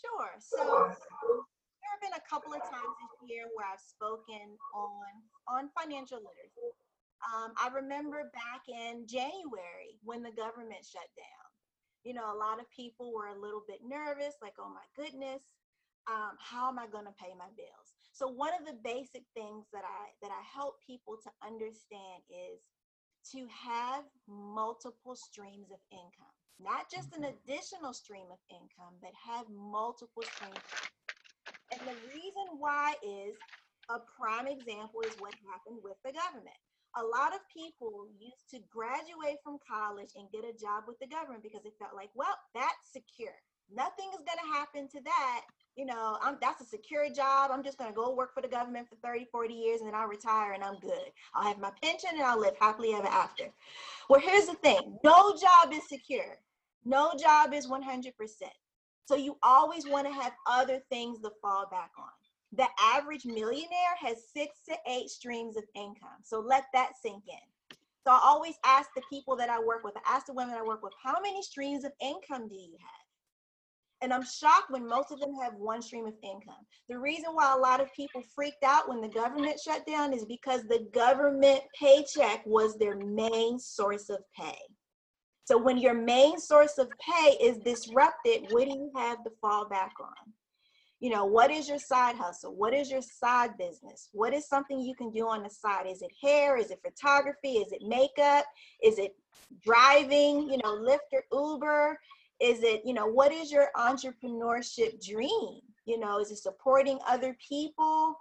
[0.00, 5.12] Sure so there have been a couple of times this year where i've spoken on
[5.48, 6.72] on financial literacy
[7.20, 11.46] um, I remember back in January when the government shut down.
[12.04, 15.42] You know, a lot of people were a little bit nervous, like, oh my goodness,
[16.08, 17.92] um, how am I going to pay my bills?
[18.12, 22.64] So one of the basic things that I that I help people to understand is
[23.32, 29.44] to have multiple streams of income, not just an additional stream of income, but have
[29.52, 30.64] multiple streams.
[31.70, 33.36] And the reason why is
[33.90, 36.56] a prime example is what happened with the government
[36.96, 41.06] a lot of people used to graduate from college and get a job with the
[41.06, 43.34] government because they felt like, well, that's secure.
[43.72, 45.42] Nothing is going to happen to that.
[45.76, 47.50] You know, I'm, that's a secure job.
[47.52, 49.94] I'm just going to go work for the government for 30, 40 years and then
[49.94, 51.12] I'll retire and I'm good.
[51.34, 53.44] I'll have my pension and I'll live happily ever after.
[54.08, 56.38] Well, here's the thing no job is secure,
[56.84, 58.12] no job is 100%.
[59.06, 62.10] So you always want to have other things to fall back on
[62.52, 66.20] the average millionaire has six to eight streams of income.
[66.24, 67.76] So let that sink in.
[68.06, 70.62] So I always ask the people that I work with, I ask the women I
[70.62, 73.06] work with, how many streams of income do you have?
[74.02, 76.64] And I'm shocked when most of them have one stream of income.
[76.88, 80.24] The reason why a lot of people freaked out when the government shut down is
[80.24, 84.58] because the government paycheck was their main source of pay.
[85.44, 89.68] So when your main source of pay is disrupted, what do you have to fall
[89.68, 90.32] back on?
[91.00, 92.54] You know what is your side hustle?
[92.54, 94.10] What is your side business?
[94.12, 95.86] What is something you can do on the side?
[95.86, 96.58] Is it hair?
[96.58, 97.54] Is it photography?
[97.54, 98.44] Is it makeup?
[98.82, 99.16] Is it
[99.64, 100.50] driving?
[100.50, 101.98] You know lyft or uber?
[102.38, 105.60] Is it you know what is your entrepreneurship dream?
[105.86, 108.14] You know is it supporting other people?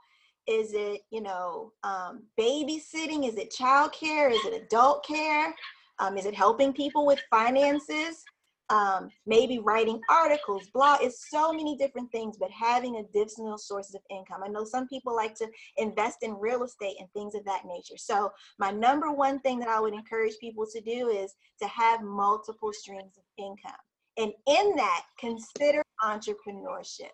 [0.48, 3.28] Is it you know um, babysitting?
[3.28, 4.32] Is it childcare?
[4.32, 5.54] Is it adult care?
[6.00, 8.24] Um, is it helping people with finances
[8.70, 11.00] um, maybe writing articles, blog.
[11.02, 14.42] It's so many different things, but having additional sources of income.
[14.44, 17.98] I know some people like to invest in real estate and things of that nature.
[17.98, 22.02] So my number one thing that I would encourage people to do is to have
[22.04, 23.72] multiple streams of income.
[24.18, 27.12] And in that, consider entrepreneurship.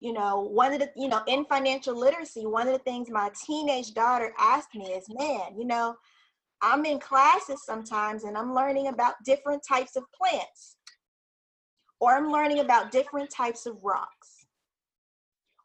[0.00, 3.30] You know, one of the, you know, in financial literacy, one of the things my
[3.46, 5.94] teenage daughter asked me is, man, you know,
[6.62, 10.76] I'm in classes sometimes and I'm learning about different types of plants,
[12.00, 14.46] or I'm learning about different types of rocks,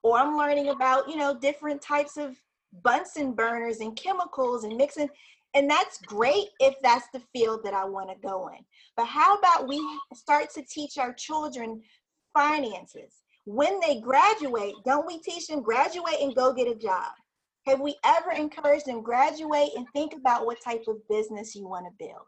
[0.03, 2.35] or I'm learning about, you know, different types of
[2.83, 5.09] Bunsen burners and chemicals and mixing.
[5.53, 8.59] And that's great if that's the field that I want to go in.
[8.97, 9.81] But how about we
[10.13, 11.81] start to teach our children
[12.33, 13.13] finances?
[13.45, 17.13] When they graduate, don't we teach them graduate and go get a job?
[17.67, 21.85] Have we ever encouraged them graduate and think about what type of business you want
[21.87, 22.27] to build?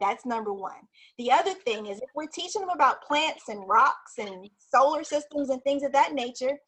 [0.00, 0.88] That's number one.
[1.18, 5.50] The other thing is if we're teaching them about plants and rocks and solar systems
[5.50, 6.58] and things of that nature,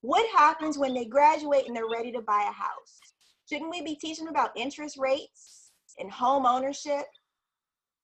[0.00, 3.00] What happens when they graduate and they're ready to buy a house?
[3.48, 7.06] Shouldn't we be teaching them about interest rates and home ownership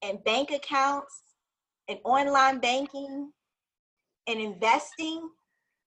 [0.02, 1.22] and bank accounts
[1.88, 3.30] and online banking
[4.26, 5.28] and investing?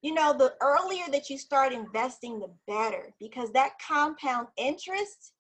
[0.04, 5.32] You know, the earlier that you start investing, the better because that compound interest,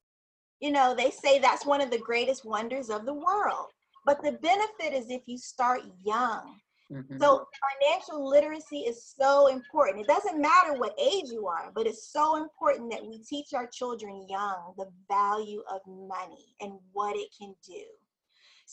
[0.61, 3.67] you know, they say that's one of the greatest wonders of the world.
[4.05, 6.61] But the benefit is if you start young.
[6.89, 7.19] Mhm.
[7.19, 7.45] So
[7.81, 10.01] financial literacy is so important.
[10.01, 13.67] It doesn't matter what age you are, but it's so important that we teach our
[13.67, 17.83] children young the value of money and what it can do.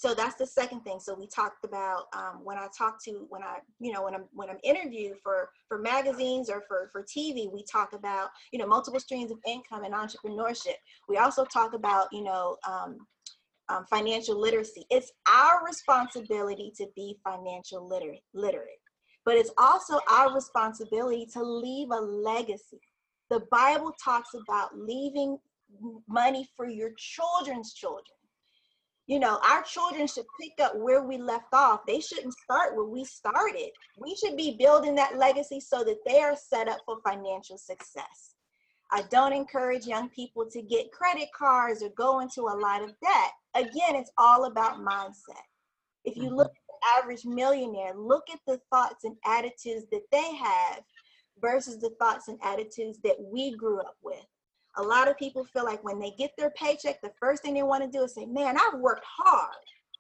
[0.01, 0.99] So that's the second thing.
[0.99, 4.25] So we talked about um, when I talk to when I you know when I'm
[4.33, 8.67] when I'm interviewed for for magazines or for for TV, we talk about you know
[8.67, 10.77] multiple streams of income and entrepreneurship.
[11.07, 13.07] We also talk about you know um,
[13.69, 14.87] um, financial literacy.
[14.89, 18.81] It's our responsibility to be financial literate, literate,
[19.27, 22.81] but it's also our responsibility to leave a legacy.
[23.29, 25.37] The Bible talks about leaving
[26.09, 28.17] money for your children's children.
[29.11, 31.81] You know, our children should pick up where we left off.
[31.85, 33.71] They shouldn't start where we started.
[33.99, 38.37] We should be building that legacy so that they are set up for financial success.
[38.93, 42.95] I don't encourage young people to get credit cards or go into a lot of
[43.03, 43.33] debt.
[43.57, 45.43] Again, it's all about mindset.
[46.05, 50.37] If you look at the average millionaire, look at the thoughts and attitudes that they
[50.37, 50.85] have
[51.43, 54.25] versus the thoughts and attitudes that we grew up with.
[54.77, 57.63] A lot of people feel like when they get their paycheck, the first thing they
[57.63, 59.55] want to do is say, Man, I've worked hard,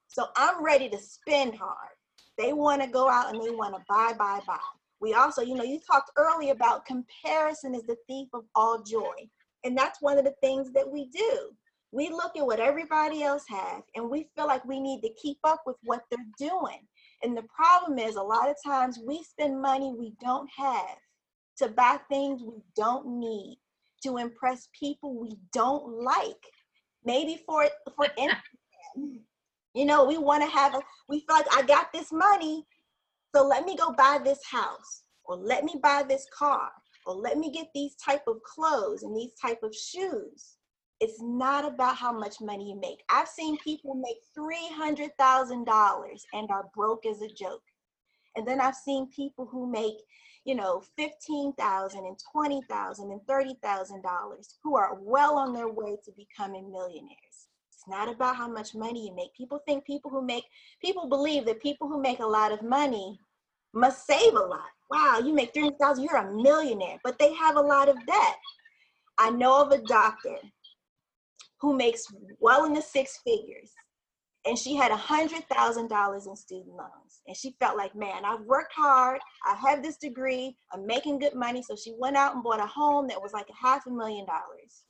[0.08, 1.90] so I'm ready to spend hard.
[2.38, 4.58] They want to go out and they want to buy, buy, buy.
[5.00, 9.28] We also, you know, you talked earlier about comparison is the thief of all joy.
[9.64, 11.50] And that's one of the things that we do.
[11.92, 15.38] We look at what everybody else has and we feel like we need to keep
[15.42, 16.86] up with what they're doing.
[17.22, 20.96] And the problem is, a lot of times we spend money we don't have
[21.58, 23.58] to buy things we don't need,
[24.02, 26.42] to impress people we don't like.
[27.04, 29.20] Maybe for for Instagram.
[29.74, 32.66] You know, we want to have a we feel like I got this money,
[33.34, 36.70] so let me go buy this house or let me buy this car
[37.06, 40.56] or let me get these type of clothes and these type of shoes.
[41.00, 43.02] It's not about how much money you make.
[43.08, 47.62] I've seen people make $300,000 and are broke as a joke.
[48.36, 49.96] And then I've seen people who make,
[50.50, 51.54] you know, $15,000
[51.94, 57.46] and $20,000 and 30,000 dollars who are well on their way to becoming millionaires.
[57.72, 59.32] It's not about how much money you make.
[59.32, 60.42] People think people who make
[60.82, 63.20] people believe that people who make a lot of money
[63.74, 64.66] must save a lot.
[64.90, 68.36] Wow, you make 300,000, you're a millionaire, but they have a lot of debt.
[69.18, 70.34] I know of a doctor
[71.60, 73.70] who makes well in the six figures
[74.50, 77.22] and she had a hundred thousand dollars in student loans.
[77.28, 79.20] And she felt like man i've worked hard.
[79.46, 80.56] I have this degree.
[80.72, 81.62] I'm making good money.
[81.62, 84.26] So she went out and bought a home that was like a half a million
[84.26, 84.82] dollars.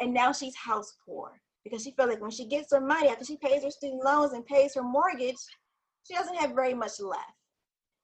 [0.00, 3.24] And now she's house poor because she felt like when she gets her money after
[3.24, 5.36] she pays her student loans and pays her mortgage
[6.08, 7.22] she doesn't have very much left.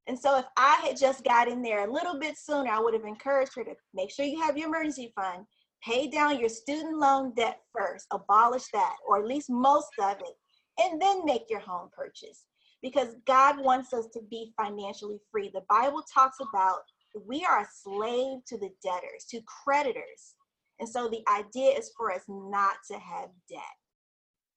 [0.07, 2.95] And so if i had just got in there a little bit sooner i would
[2.95, 5.45] have encouraged her to make sure you have your emergency fund
[5.83, 10.37] pay down your student loan debt first abolish that or at least most of it
[10.81, 12.45] and then make your home purchase
[12.83, 15.51] because God wants us to be financially free.
[15.53, 16.81] The Bible talks about
[17.27, 20.35] we are a slave to the debtors, to creditors.
[20.79, 23.61] And so the idea is for us not to have debt.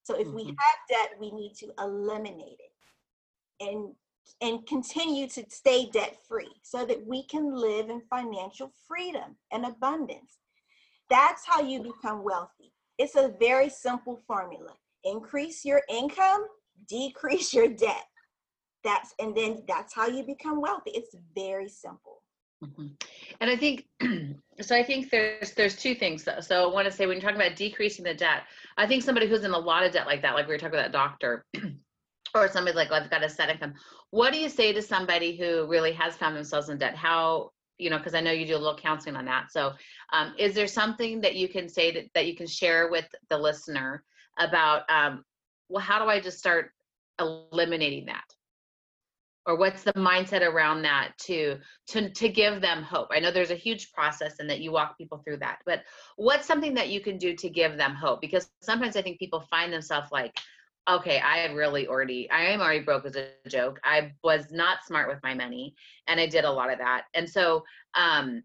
[0.03, 0.57] So if we Mhm.
[0.57, 2.73] have debt, we need to eliminate it
[3.59, 3.95] and
[4.39, 9.65] and continue to stay debt free so that we can live in financial freedom and
[9.65, 10.39] abundance.
[11.09, 12.73] That's how you become wealthy.
[12.97, 16.46] It's a very simple formula increase your income,
[16.88, 18.06] decrease your debt.
[18.84, 20.92] That's and then that's how you become wealthy.
[20.92, 22.22] It's very simple.
[22.63, 22.92] Mhm.
[23.39, 23.86] And I think
[24.62, 24.76] so.
[24.76, 26.24] I think there's there's two things.
[26.24, 26.39] Though.
[26.39, 28.44] So I want to say when you're talking about decreasing the debt,
[28.78, 30.76] I think somebody who's in a lot of debt like that, like we were talking
[30.80, 31.46] about that doctor,
[32.36, 33.74] or somebody's like, I've got a set income.
[34.12, 36.96] What do you say to somebody who really has found themselves in debt?
[36.96, 37.98] How you know?
[37.98, 39.52] Because I know you do a little counseling on that.
[39.52, 39.74] So
[40.12, 43.38] um, is there something that you can say that, that you can share with the
[43.38, 44.04] listener
[44.38, 44.89] about?
[44.89, 45.23] Um,
[45.69, 46.71] well, how do I just start
[47.19, 48.23] eliminating that?
[49.45, 51.57] or what's the mindset around that to
[51.88, 54.97] to to give them hope i know there's a huge process and that you walk
[54.97, 55.84] people through that but
[56.15, 59.41] what's something that you can do to give them hope because sometimes i think people
[59.49, 60.38] find themselves like
[60.89, 64.84] okay i had really already i am already broke as a joke i was not
[64.86, 65.73] smart with my money
[66.07, 67.63] and i did a lot of that and so
[67.95, 68.43] um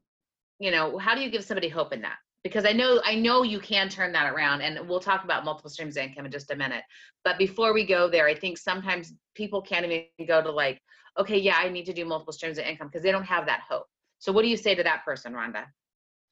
[0.58, 3.42] you know how do you give somebody hope in that because i know i know
[3.42, 6.50] you can turn that around and we'll talk about multiple streams of income in just
[6.50, 6.82] a minute
[7.24, 10.80] but before we go there i think sometimes people can't even go to like
[11.18, 13.62] okay yeah i need to do multiple streams of income because they don't have that
[13.68, 13.86] hope
[14.18, 15.64] So what do you say to that person, Rhonda?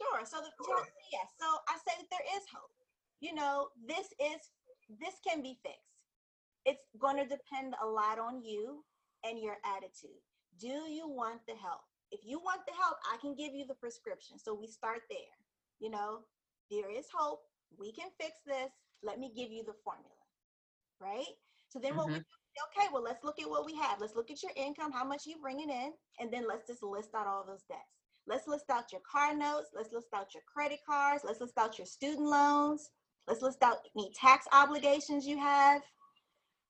[0.03, 0.21] Sure.
[0.25, 0.75] So, the, so
[1.13, 1.27] yes.
[1.41, 2.71] So I say that there is hope.
[3.21, 4.41] You know, this is
[5.01, 6.03] this can be fixed.
[6.67, 8.85] It's going to depend a lot on you
[9.25, 10.21] and your attitude.
[10.61, 11.83] Do you want the help?
[12.11, 14.39] If you want the help, I can give you the prescription.
[14.39, 15.39] So we start there.
[15.81, 16.21] You know,
[16.71, 17.41] there is hope.
[17.79, 18.71] We can fix this.
[19.03, 20.11] Let me give you the formula.
[21.01, 21.37] Right?
[21.69, 22.25] So then what we Mhm.
[22.25, 24.01] do, okay, well, let's look at what we have.
[24.01, 27.15] Let's look at your income, how much you bringing in, and then let's just list
[27.15, 27.83] out all those debts.
[28.27, 29.69] Let's list out your car notes.
[29.75, 31.23] Let's list out your credit cards.
[31.25, 32.91] Let's list out your student loans.
[33.27, 35.83] Let's list out any tax obligations you have.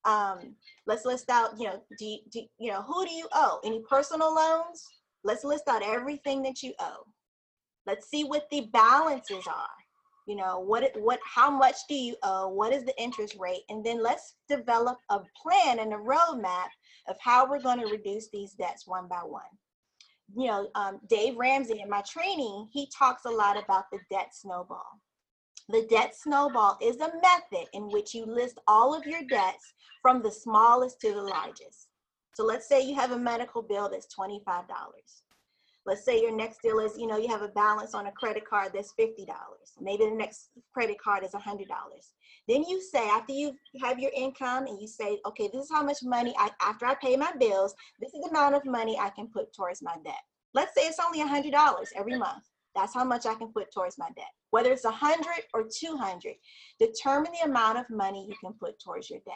[0.05, 3.61] Um, let's list out, you know, do you, do, you know, who do you owe?
[3.65, 4.87] Any personal loans?
[5.25, 7.05] Let's list out everything that you owe.
[7.87, 9.68] Let's see what the balances are.
[10.26, 12.49] You know, what, what, how much do you owe?
[12.49, 13.62] What is the interest rate?
[13.68, 16.68] And then let's develop a plan and a roadmap
[17.09, 19.43] of how we're going to reduce these debts one by one
[20.34, 24.34] you know, um, Dave Ramsey in my training, he talks a lot about the debt
[24.34, 25.01] snowball.
[25.68, 29.72] The debt snowball is a method in which you list all of your debts
[30.03, 31.89] from the smallest to the largest.
[32.34, 34.45] So let's say you have a medical bill that's $25.
[35.87, 38.45] Let's say your next deal is, you know, you have a balance on a credit
[38.45, 39.26] card that's $50.
[39.80, 41.66] Maybe the next credit card is $100.
[42.49, 45.84] Then you say, after you have your income and you say, okay, this is how
[45.84, 49.11] much money I, after I pay my bills, this is the amount of money I
[49.11, 50.22] can put towards my debt.
[50.55, 51.53] Let's say it's only $100
[51.95, 52.45] every month.
[52.74, 54.32] That's how much I can put towards my debt.
[54.51, 55.24] Whether it's 100
[55.55, 56.34] or 200,
[56.78, 59.34] determine the amount of money you can put towards your debt.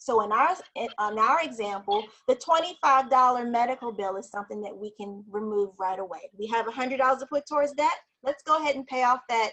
[0.00, 4.92] So in our in, on our example, the $25 medical bill is something that we
[4.98, 6.30] can remove right away.
[6.38, 7.96] We have $100 to put towards that.
[8.22, 9.50] Let's go ahead and pay off that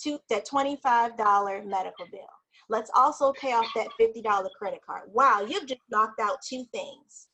[0.00, 2.20] two, that $25 medical bill.
[2.68, 5.10] Let's also pay off that $50 credit card.
[5.12, 7.26] Wow, you've just knocked out two things.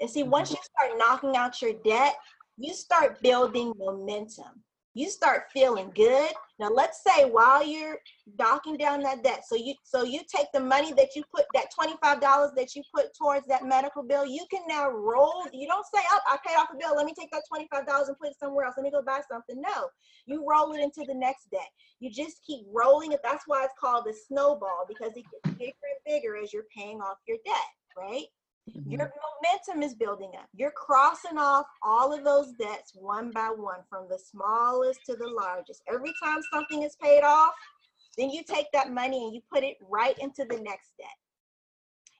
[0.00, 0.56] And see, once mm-hmm.
[0.56, 2.14] you start knocking out your debt,
[2.56, 4.64] you start building momentum.
[4.94, 6.32] You start feeling good.
[6.58, 7.98] Now let's say while you're
[8.38, 11.68] knocking down that debt, so you so you take the money that you put that
[11.78, 12.20] $25
[12.56, 15.46] that you put towards that medical bill, you can now roll.
[15.52, 16.94] You don't say, Oh, I paid off a bill.
[16.94, 18.74] Let me take that $25 and put it somewhere else.
[18.76, 19.60] Let me go buy something.
[19.60, 19.88] No,
[20.26, 21.68] you roll it into the next debt.
[22.00, 23.20] You just keep rolling it.
[23.24, 27.00] That's why it's called the snowball because it gets bigger and bigger as you're paying
[27.00, 27.54] off your debt,
[27.96, 28.26] right?
[28.70, 28.90] Mm-hmm.
[28.90, 30.48] Your momentum is building up.
[30.54, 35.28] You're crossing off all of those debts one by one, from the smallest to the
[35.28, 35.82] largest.
[35.92, 37.54] Every time something is paid off,
[38.16, 41.08] then you take that money and you put it right into the next debt.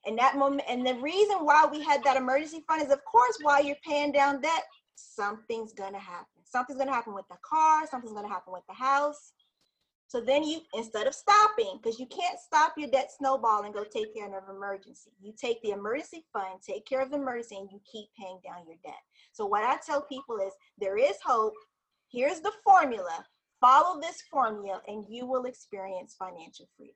[0.04, 3.38] And that moment, and the reason why we had that emergency fund is, of course,
[3.42, 4.64] while you're paying down debt,
[4.96, 6.26] something's gonna happen.
[6.44, 7.86] Something's gonna happen with the car.
[7.86, 9.32] Something's gonna happen with the house.
[10.12, 13.82] So then you, instead of stopping, because you can't stop your debt snowball and go
[13.82, 17.56] take care of an emergency, you take the emergency fund, take care of the emergency,
[17.56, 19.00] and you keep paying down your debt.
[19.32, 21.54] So what I tell people is there is hope.
[22.10, 23.24] Here's the formula.
[23.58, 26.94] Follow this formula and you will experience financial freedom.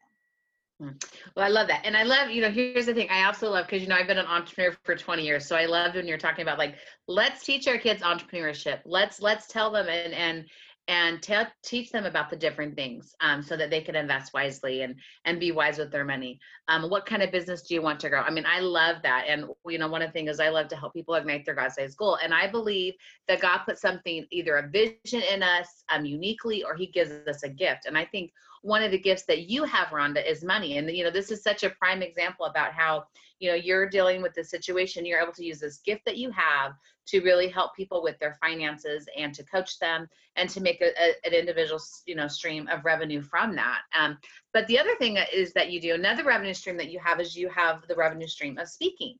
[0.78, 0.98] Hmm.
[1.34, 1.86] Well, I love that.
[1.86, 4.08] And I love, you know, here's the thing I also love because, you know, I've
[4.08, 5.46] been an entrepreneur for 20 years.
[5.46, 6.74] So I love when you're talking about like,
[7.08, 8.80] let's teach our kids entrepreneurship.
[8.84, 10.44] Let's, let's tell them and, and,
[10.88, 11.20] and
[11.64, 15.40] teach them about the different things um, so that they can invest wisely and, and
[15.40, 16.38] be wise with their money.
[16.68, 18.20] Um, what kind of business do you want to grow?
[18.20, 19.24] I mean, I love that.
[19.28, 21.56] And, you know, one of the things is I love to help people ignite their
[21.56, 22.18] God-sized goal.
[22.22, 22.94] And I believe
[23.26, 27.42] that God put something, either a vision in us um, uniquely, or he gives us
[27.42, 27.86] a gift.
[27.86, 28.30] And I think
[28.66, 30.76] one of the gifts that you have, Rhonda, is money.
[30.76, 33.04] And you know, this is such a prime example about how
[33.38, 35.06] you know you're dealing with the situation.
[35.06, 36.72] You're able to use this gift that you have
[37.06, 40.88] to really help people with their finances and to coach them and to make a,
[41.00, 43.82] a, an individual you know stream of revenue from that.
[43.96, 44.18] Um,
[44.52, 47.36] but the other thing is that you do another revenue stream that you have is
[47.36, 49.16] you have the revenue stream of speaking,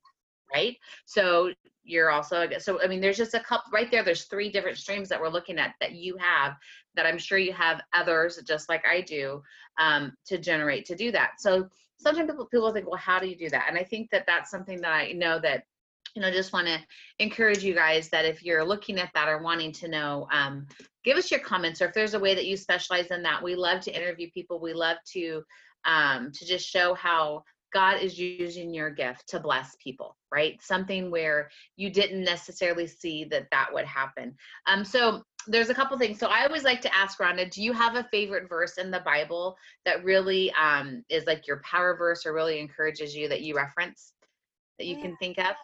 [0.53, 0.76] right?
[1.05, 1.53] So
[1.87, 5.09] you're also so i mean there's just a couple right there there's three different streams
[5.09, 6.55] that we're looking at that you have
[6.95, 9.41] that i'm sure you have others just like i do
[9.78, 11.32] um, to generate to do that.
[11.39, 11.68] So
[11.99, 13.66] sometimes people, people think well how do you do that?
[13.68, 15.64] And i think that that's something that i know that
[16.14, 16.78] you know just want to
[17.18, 20.66] encourage you guys that if you're looking at that or wanting to know um,
[21.05, 23.55] give us your comments or if there's a way that you specialize in that we
[23.55, 24.61] love to interview people.
[24.61, 25.43] We love to
[25.84, 30.60] um, to just show how God is using your gift to bless people, right?
[30.62, 34.34] Something where you didn't necessarily see that that would happen.
[34.66, 36.18] Um, so there's a couple things.
[36.18, 39.00] So I always like to ask Rhonda, do you have a favorite verse in the
[39.00, 43.54] Bible that really um, is like your power verse or really encourages you that you
[43.56, 44.12] reference
[44.78, 45.54] that you can think of?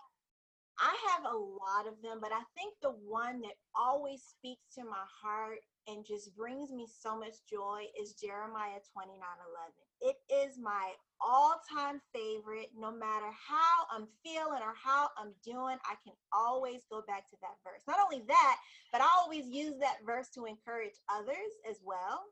[0.79, 4.85] I have a lot of them, but I think the one that always speaks to
[4.85, 5.59] my heart
[5.89, 9.73] and just brings me so much joy is Jeremiah 29 11.
[10.03, 12.71] It is my all time favorite.
[12.77, 17.37] No matter how I'm feeling or how I'm doing, I can always go back to
[17.43, 17.83] that verse.
[17.87, 18.57] Not only that,
[18.93, 22.25] but I always use that verse to encourage others as well.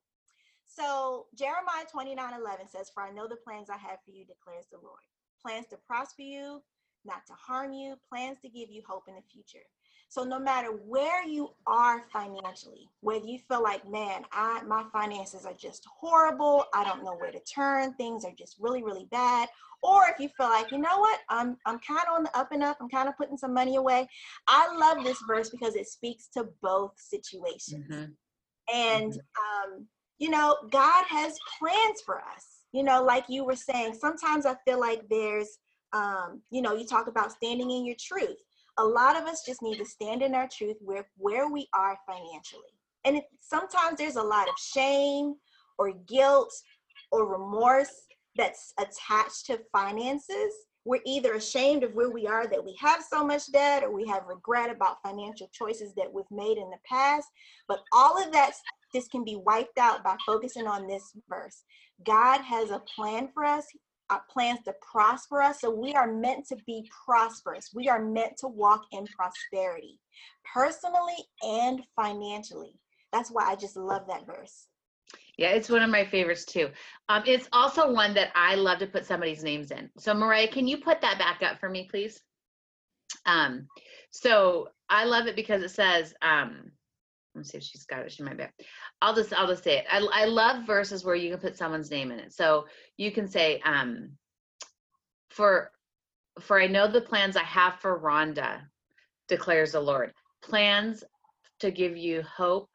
[0.67, 4.67] So Jeremiah 29 11 says, For I know the plans I have for you, declares
[4.71, 5.03] the Lord.
[5.43, 6.63] Plans to prosper you,
[7.05, 9.65] not to harm you, plans to give you hope in the future.
[10.11, 15.47] So no matter where you are financially, whether you feel like, man, I my finances
[15.47, 19.49] are just horrible, I don't know where to turn, things are just really, really bad,
[19.83, 22.51] or if you feel like, you know what, I'm I'm kind of on the up
[22.51, 24.09] and up, I'm kind of putting some money away.
[24.49, 27.87] I love this verse because it speaks to both situations.
[27.89, 28.75] Mm-hmm.
[28.75, 29.73] And mm-hmm.
[29.75, 29.87] um,
[30.19, 32.65] you know, God has plans for us.
[32.73, 35.59] You know, like you were saying, sometimes I feel like there's
[35.93, 38.39] um, you know, you talk about standing in your truth
[38.79, 41.99] a lot of us just need to stand in our truth where where we are
[42.07, 42.63] financially.
[43.05, 45.35] And sometimes there's a lot of shame
[45.79, 46.53] or guilt
[47.13, 47.93] or remorse
[48.37, 50.53] that's attached to finances.
[50.85, 54.07] We're either ashamed of where we are that we have so much debt or we
[54.07, 57.29] have regret about financial choices that we've made in the past.
[57.69, 58.53] But all of that
[58.93, 61.63] this can be wiped out by focusing on this verse.
[62.05, 63.67] God has a plan for us
[64.31, 65.61] plans to prosper us.
[65.61, 67.71] So we are meant to be prosperous.
[67.75, 69.99] We are meant to walk in prosperity,
[70.53, 72.79] personally and financially.
[73.13, 74.67] That's why I just love that verse.
[75.37, 76.71] Yeah, it's one of my favorites too.
[77.09, 79.91] Um, it's also one that I love to put somebody's names in.
[79.99, 82.21] So Mariah, can you put that back up for me, please?
[83.27, 83.67] Um,
[84.11, 86.73] so I love it because it says, um,
[87.35, 88.13] let me see if she's got it.
[88.13, 88.45] She might be.
[89.01, 89.85] I'll just I'll just say it.
[89.91, 92.33] I I love verses where you can put someone's name in it.
[92.33, 92.67] So
[92.97, 94.13] you can say, um,
[95.31, 95.71] for
[96.41, 98.63] for I know the plans I have for Rhonda,
[99.29, 100.13] declares the Lord.
[100.43, 101.05] Plans
[101.61, 102.69] to give you hope,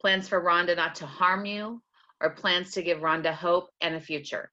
[0.00, 1.82] plans for Rhonda not to harm you,
[2.22, 4.50] or plans to give Rhonda hope and a future.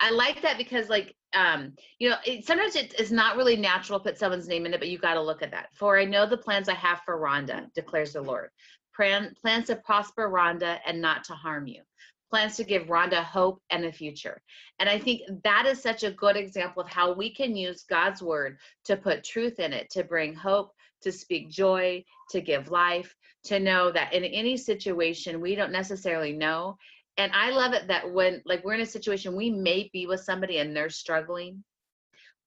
[0.00, 4.02] I like that because like um you know it, sometimes it's not really natural to
[4.02, 6.26] put someone's name in it but you got to look at that for i know
[6.26, 8.50] the plans i have for rhonda declares the lord
[8.94, 11.82] plan, plans to prosper Rhonda and not to harm you,
[12.30, 14.40] plans to give Rhonda hope and a future.
[14.78, 18.22] And I think that is such a good example of how we can use God's
[18.22, 20.72] word to put truth in it, to bring hope,
[21.02, 23.14] to speak joy, to give life,
[23.44, 26.76] to know that in any situation we don't necessarily know.
[27.18, 30.20] And I love it that when, like, we're in a situation, we may be with
[30.20, 31.62] somebody and they're struggling,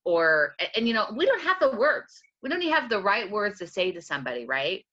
[0.04, 2.22] or, and you know, we don't have the words.
[2.42, 4.84] We don't even have the right words to say to somebody, right?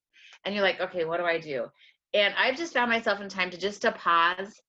[0.45, 1.67] And you're like, okay, what do I do?
[2.15, 4.61] And I've just found myself in time to just to pause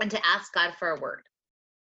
[0.00, 1.22] and to ask God for a word,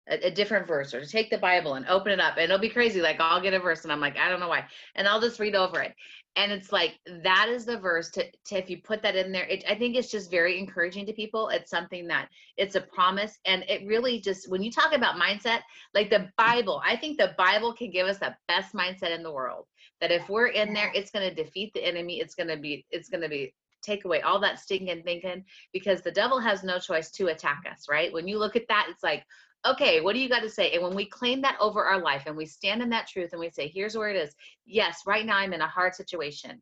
[0.09, 2.33] a, a, different verse, or to take the Bible and open it up.
[2.35, 3.01] And it'll be crazy.
[3.01, 4.65] Like I'll get a verse and I'm like, I don't know why.
[4.95, 5.93] And I'll just read over it.
[6.35, 9.45] And it's like that is the verse to, to if you put that in there,
[9.45, 11.49] it, I think it's just very encouraging to people.
[11.49, 13.37] It's something that it's a promise.
[13.45, 15.59] And it really just when you talk about mindset,
[15.93, 19.31] like the Bible, I think the Bible can give us the best mindset in the
[19.31, 19.67] world
[20.01, 22.85] that if we're in there it's going to defeat the enemy it's going to be
[22.91, 25.43] it's going to be take away all that stinking thinking
[25.73, 28.87] because the devil has no choice to attack us right when you look at that
[28.89, 29.23] it's like
[29.65, 32.23] okay what do you got to say and when we claim that over our life
[32.25, 34.33] and we stand in that truth and we say here's where it is
[34.65, 36.61] yes right now i'm in a hard situation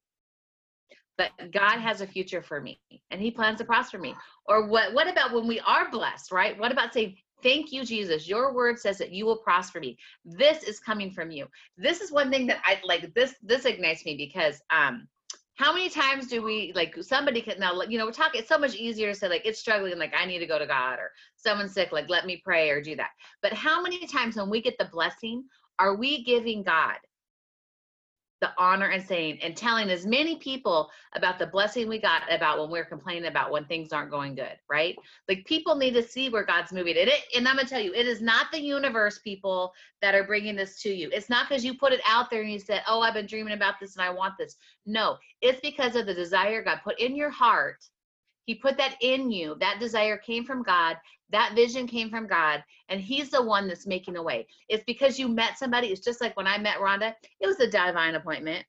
[1.19, 2.79] but God has a future for me
[3.11, 4.15] and he plans to prosper me.
[4.45, 6.57] Or what what about when we are blessed, right?
[6.57, 8.27] What about saying, Thank you, Jesus.
[8.27, 9.97] Your word says that you will prosper me.
[10.25, 11.47] This is coming from you.
[11.77, 13.13] This is one thing that I like.
[13.13, 15.07] This this ignites me because um,
[15.59, 18.57] how many times do we like somebody can now you know we're talking it's so
[18.57, 21.11] much easier to say like it's struggling like i need to go to god or
[21.35, 23.09] someone's sick like let me pray or do that
[23.41, 25.43] but how many times when we get the blessing
[25.77, 26.95] are we giving god
[28.41, 32.59] the honor and saying and telling as many people about the blessing we got about
[32.59, 34.95] when we're complaining about when things aren't going good, right?
[35.27, 36.95] Like people need to see where God's moving.
[36.95, 40.55] It, and I'm gonna tell you, it is not the universe people that are bringing
[40.55, 41.09] this to you.
[41.11, 43.53] It's not because you put it out there and you said, "Oh, I've been dreaming
[43.53, 47.15] about this and I want this." No, it's because of the desire God put in
[47.15, 47.83] your heart.
[48.45, 49.55] He put that in you.
[49.59, 50.97] That desire came from God
[51.31, 54.47] that vision came from God, and He's the one that's making a way.
[54.67, 55.87] It's because you met somebody.
[55.87, 58.65] It's just like when I met Rhonda, it was a divine appointment,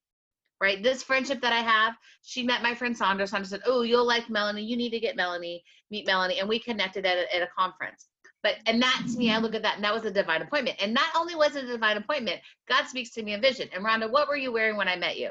[0.60, 0.82] right?
[0.82, 3.26] This friendship that I have, she met my friend Sandra.
[3.26, 4.64] Sandra said, Oh, you'll like Melanie.
[4.64, 6.40] You need to get Melanie, meet Melanie.
[6.40, 8.06] And we connected at a, at a conference.
[8.42, 10.82] But, and that's me, I look at that, and that was a divine appointment.
[10.82, 13.68] And not only was it a divine appointment, God speaks to me in vision.
[13.74, 15.30] And Rhonda, what were you wearing when I met you?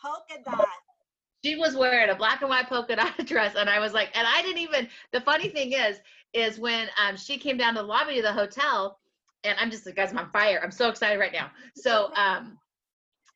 [0.00, 0.68] Polka dot
[1.44, 4.26] she was wearing a black and white polka dot dress and i was like and
[4.26, 5.98] i didn't even the funny thing is
[6.32, 8.98] is when um, she came down to the lobby of the hotel,
[9.44, 10.60] and I'm just like, guys, I'm on fire.
[10.62, 11.50] I'm so excited right now.
[11.74, 12.58] So um,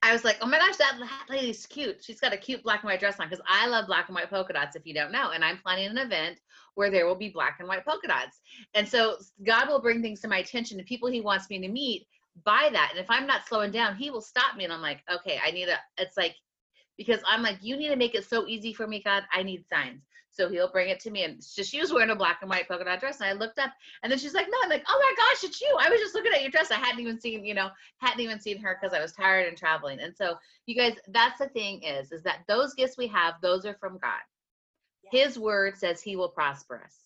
[0.03, 2.05] I was like, oh my gosh, that lady's cute.
[2.05, 4.28] She's got a cute black and white dress on because I love black and white
[4.28, 5.30] polka dots, if you don't know.
[5.30, 6.40] And I'm planning an event
[6.74, 8.38] where there will be black and white polka dots.
[8.74, 9.16] And so
[9.47, 12.07] God will bring things to my attention and people he wants me to meet
[12.45, 12.90] by that.
[12.90, 14.64] And if I'm not slowing down, he will stop me.
[14.64, 16.36] And I'm like, okay, I need a, it's like,
[16.99, 19.22] because I'm like, you need to make it so easy for me, God.
[19.32, 20.03] I need signs.
[20.35, 21.22] So he'll bring it to me.
[21.22, 23.20] And just she was wearing a black and white polka dot dress.
[23.20, 23.70] And I looked up
[24.03, 25.76] and then she's like, no, I'm like, oh my gosh, it's you.
[25.80, 26.70] I was just looking at your dress.
[26.70, 29.57] I hadn't even seen, you know, hadn't even seen her because I was tired and
[29.57, 30.01] traveling.
[30.01, 30.35] And so
[30.66, 33.99] you guys, that's the thing is, is that those gifts we have, those are from
[33.99, 34.20] God.
[35.11, 37.04] His word says he will prosper us.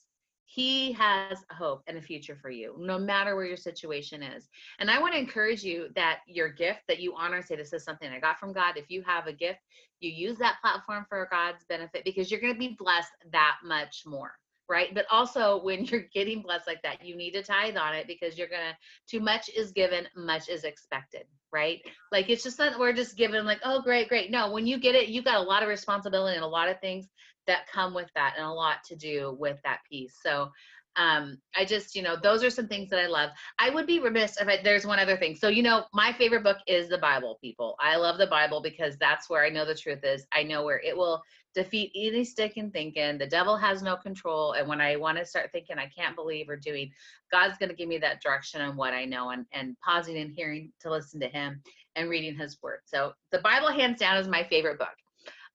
[0.51, 4.49] He has hope and a future for you, no matter where your situation is.
[4.79, 7.85] And I want to encourage you that your gift that you honor, say, This is
[7.85, 8.79] something I got from God.
[8.79, 9.61] If you have a gift,
[10.01, 14.05] you use that platform for God's benefit because you're going to be blessed that much
[14.07, 14.33] more
[14.69, 14.95] right?
[14.95, 18.39] But also when you're getting blessed like that, you need to tithe on it because
[18.39, 18.77] you're gonna
[19.09, 21.81] too much is given, much is expected, right?
[22.13, 24.31] Like it's just that we're just given like, oh great, great.
[24.31, 26.81] No, when you get it, you got a lot of responsibility and a lot of
[26.81, 27.09] things
[27.49, 30.15] that come with that and a lot to do with that piece.
[30.23, 30.51] So
[30.97, 33.31] um, I just, you know, those are some things that I love.
[33.59, 35.37] I would be remiss if I, there's one other thing.
[35.37, 37.77] So, you know, my favorite book is the Bible, people.
[37.81, 40.27] I love the Bible because that's where I know the truth is.
[40.33, 41.23] I know where it will
[41.55, 43.17] defeat any stick in thinking.
[43.17, 44.53] The devil has no control.
[44.53, 46.91] And when I want to start thinking I can't believe or doing,
[47.31, 50.33] God's going to give me that direction on what I know and, and pausing and
[50.37, 51.63] hearing to listen to him
[51.95, 52.81] and reading his word.
[52.87, 54.89] So the Bible hands down is my favorite book.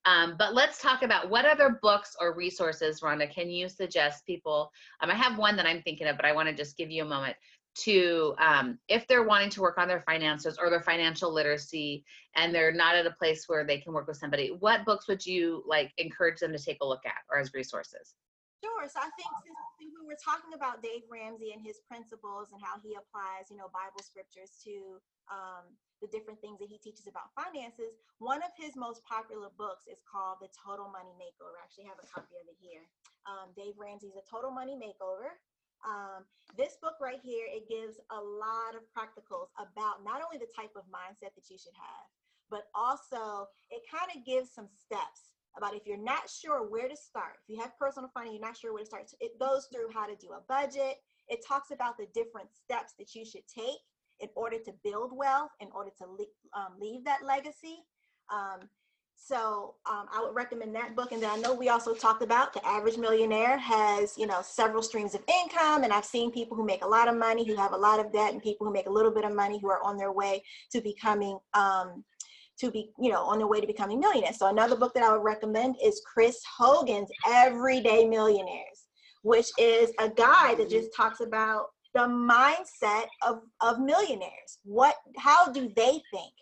[0.06, 4.72] Um, but let's talk about what other books or resources, Rhonda, can you suggest people?
[5.02, 7.04] Um, I have one that I'm thinking of, but I want to just give you
[7.04, 7.38] a moment
[7.76, 12.04] to, um, if they're wanting to work on their finances or their financial literacy
[12.36, 15.26] and they're not at a place where they can work with somebody, what books would
[15.26, 18.14] you like encourage them to take a look at or as resources?
[18.64, 18.88] Sure.
[18.88, 22.80] So I think since we were talking about Dave Ramsey and his principles and how
[22.80, 25.68] he applies, you know, Bible scriptures to um,
[26.04, 30.04] the different things that he teaches about finances, one of his most popular books is
[30.04, 31.56] called The Total Money Makeover.
[31.56, 32.84] I actually have a copy of it here.
[33.24, 35.40] Um, Dave Ramsey's A Total Money Makeover.
[35.88, 36.28] Um,
[36.60, 40.76] this book right here, it gives a lot of practicals about not only the type
[40.76, 42.06] of mindset that you should have,
[42.52, 46.96] but also it kind of gives some steps about if you're not sure where to
[47.00, 49.88] start, if you have personal finance, you're not sure where to start, it goes through
[49.94, 51.00] how to do a budget.
[51.30, 53.80] It talks about the different steps that you should take
[54.20, 57.80] in order to build wealth, in order to le- um, leave that legacy.
[58.32, 58.70] Um,
[59.16, 61.12] so um, I would recommend that book.
[61.12, 64.82] And then I know we also talked about the average millionaire has, you know, several
[64.82, 65.84] streams of income.
[65.84, 68.12] And I've seen people who make a lot of money, who have a lot of
[68.12, 70.44] debt, and people who make a little bit of money who are on their way
[70.72, 72.04] to becoming um,
[72.60, 74.38] to be, you know, on their way to becoming millionaires.
[74.38, 78.88] So another book that I would recommend is Chris Hogan's Everyday Millionaires,
[79.24, 84.60] which is a guide that just talks about the mindset of, of millionaires.
[84.64, 86.34] What, how do they think?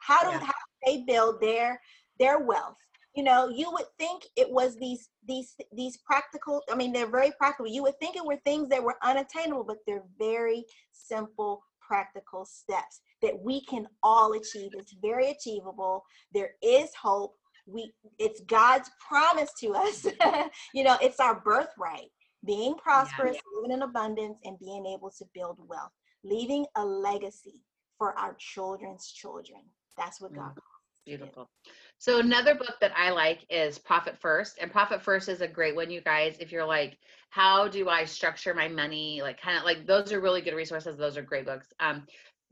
[0.00, 0.44] How do, yeah.
[0.44, 0.52] how
[0.86, 1.80] they build their,
[2.18, 2.76] their wealth?
[3.14, 7.32] You know, you would think it was these, these, these practical, I mean, they're very
[7.36, 7.70] practical.
[7.70, 13.00] You would think it were things that were unattainable, but they're very simple, practical steps
[13.22, 14.70] that we can all achieve.
[14.74, 16.04] It's very achievable.
[16.32, 17.34] There is hope.
[17.66, 20.06] We it's God's promise to us.
[20.74, 22.10] you know, it's our birthright.
[22.44, 23.60] Being prosperous, yeah.
[23.60, 27.60] living in abundance, and being able to build wealth, leaving a legacy
[27.98, 29.60] for our children's children.
[29.96, 30.52] That's what God.
[30.52, 30.62] Mm,
[31.04, 31.50] beautiful.
[31.98, 35.74] So another book that I like is Profit First, and Profit First is a great
[35.74, 36.36] one, you guys.
[36.38, 36.96] If you're like,
[37.30, 39.20] how do I structure my money?
[39.20, 40.96] Like, kind of like those are really good resources.
[40.96, 41.72] Those are great books.
[41.80, 42.06] Um,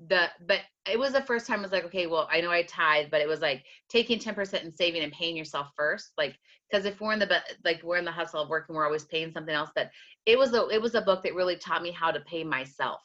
[0.09, 2.63] the but it was the first time I was like, okay, well, I know I
[2.63, 6.13] tied, but it was like taking 10% and saving and paying yourself first.
[6.19, 6.39] Like,
[6.71, 9.05] because if we're in the but like we're in the hustle of working, we're always
[9.05, 9.71] paying something else.
[9.75, 9.91] But
[10.27, 13.01] it was a it was a book that really taught me how to pay myself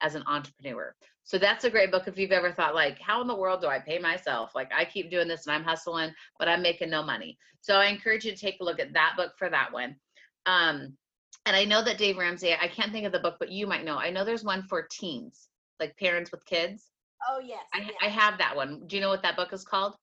[0.00, 0.94] as an entrepreneur.
[1.24, 3.66] So that's a great book if you've ever thought like, how in the world do
[3.66, 4.54] I pay myself?
[4.54, 7.36] Like I keep doing this and I'm hustling, but I'm making no money.
[7.60, 9.96] So I encourage you to take a look at that book for that one.
[10.44, 10.96] Um,
[11.46, 13.84] and I know that Dave Ramsey, I can't think of the book, but you might
[13.84, 13.96] know.
[13.96, 15.48] I know there's one for teens
[15.80, 16.90] like parents with kids.
[17.28, 17.92] Oh yes I, yes.
[18.02, 18.86] I have that one.
[18.86, 19.94] Do you know what that book is called?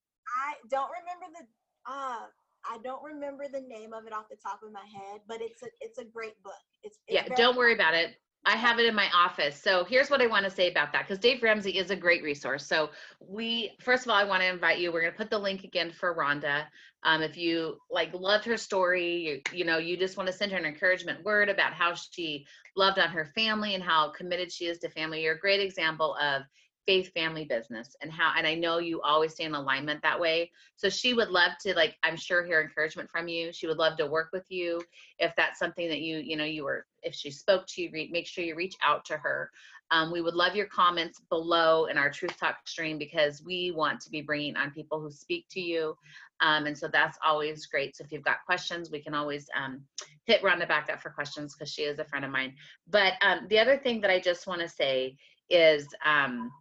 [0.48, 2.26] I don't remember the uh
[2.66, 5.62] I don't remember the name of it off the top of my head, but it's
[5.64, 6.54] a it's a great book.
[6.84, 7.36] It's, it's yeah.
[7.36, 8.16] Don't worry about it.
[8.46, 9.62] I have it in my office.
[9.62, 12.24] So here's what I want to say about that because Dave Ramsey is a great
[12.24, 12.66] resource.
[12.66, 12.90] So
[13.20, 14.92] we first of all, I want to invite you.
[14.92, 16.66] We're going to put the link again for Rhonda.
[17.04, 20.52] Um, if you like loved her story, you, you know, you just want to send
[20.52, 24.66] her an encouragement word about how she loved on her family and how committed she
[24.66, 25.24] is to family.
[25.24, 26.44] You're a great example of
[26.86, 30.52] faith family business and how and i know you always stay in alignment that way
[30.76, 33.98] so she would love to like i'm sure hear encouragement from you she would love
[33.98, 34.82] to work with you
[35.18, 38.28] if that's something that you you know you were if she spoke to you make
[38.28, 39.50] sure you reach out to her.
[39.92, 44.00] Um, we would love your comments below in our truth talk stream because we want
[44.02, 45.96] to be bringing on people who speak to you.
[46.42, 47.96] Um, and so that's always great.
[47.96, 49.82] So if you've got questions we can always um,
[50.26, 52.56] hit Rhonda back up for questions because she is a friend of mine.
[52.90, 55.16] But um, the other thing that i just want to say
[55.50, 56.52] is um,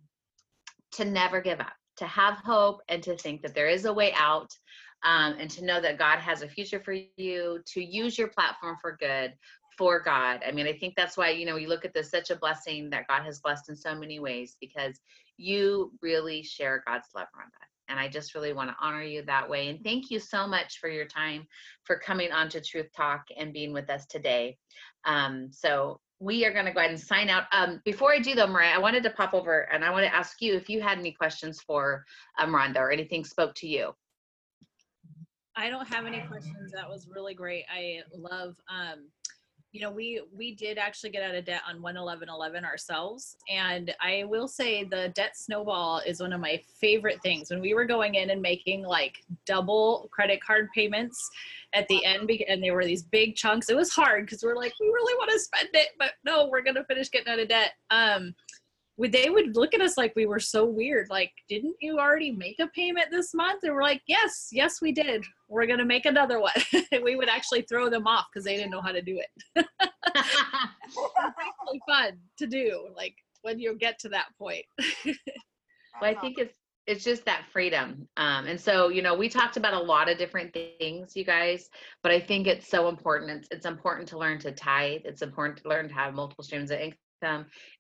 [0.93, 4.12] to never give up, to have hope and to think that there is a way
[4.14, 4.51] out
[5.05, 8.76] um, and to know that God has a future for you, to use your platform
[8.80, 9.32] for good
[9.77, 10.41] for God.
[10.47, 12.91] I mean, I think that's why, you know, you look at this such a blessing
[12.91, 15.01] that God has blessed in so many ways because
[15.37, 17.66] you really share God's love, Rhonda.
[17.89, 19.68] And I just really want to honor you that way.
[19.68, 21.47] And thank you so much for your time,
[21.85, 24.57] for coming on to Truth Talk and being with us today.
[25.05, 27.45] Um, so we are going to go ahead and sign out.
[27.53, 30.14] Um, before I do though, Mariah, I wanted to pop over and I want to
[30.14, 32.05] ask you if you had any questions for
[32.39, 33.93] um, Rhonda or anything spoke to you.
[35.57, 36.73] I don't have any questions.
[36.73, 37.64] That was really great.
[37.70, 39.09] I love, um,
[39.73, 44.25] you know, we we did actually get out of debt on 11111 ourselves, and I
[44.25, 47.51] will say the debt snowball is one of my favorite things.
[47.51, 51.31] When we were going in and making like double credit card payments,
[51.75, 54.73] at the end and they were these big chunks it was hard because we're like
[54.81, 57.73] we really want to spend it but no we're gonna finish getting out of debt
[57.91, 58.35] um
[59.11, 62.59] they would look at us like we were so weird like didn't you already make
[62.61, 63.64] a payment this month?
[63.64, 65.24] And we're like yes yes we did.
[65.48, 66.53] We're gonna make another one.
[67.03, 69.66] We would actually throw them off because they didn't know how to do it.
[70.14, 70.96] It's
[71.64, 74.64] really fun to do like when you get to that point.
[76.00, 78.09] Well i think it's it's just that freedom.
[78.16, 81.68] Um, and so you know we talked about a lot of different things you guys
[82.03, 83.30] but i think it's so important.
[83.30, 85.03] It's, it's important to learn to tithe.
[85.05, 86.98] It's important to learn to have multiple streams of income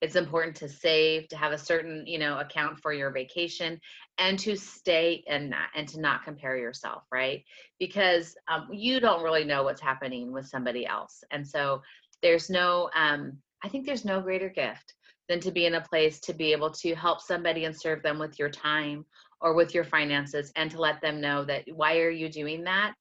[0.00, 3.80] it's important to save to have a certain you know account for your vacation
[4.18, 7.44] and to stay in that and to not compare yourself right
[7.78, 11.80] because um, you don't really know what's happening with somebody else and so
[12.22, 13.32] there's no um,
[13.64, 14.94] i think there's no greater gift
[15.28, 18.18] than to be in a place to be able to help somebody and serve them
[18.18, 19.04] with your time
[19.40, 22.94] or with your finances and to let them know that why are you doing that?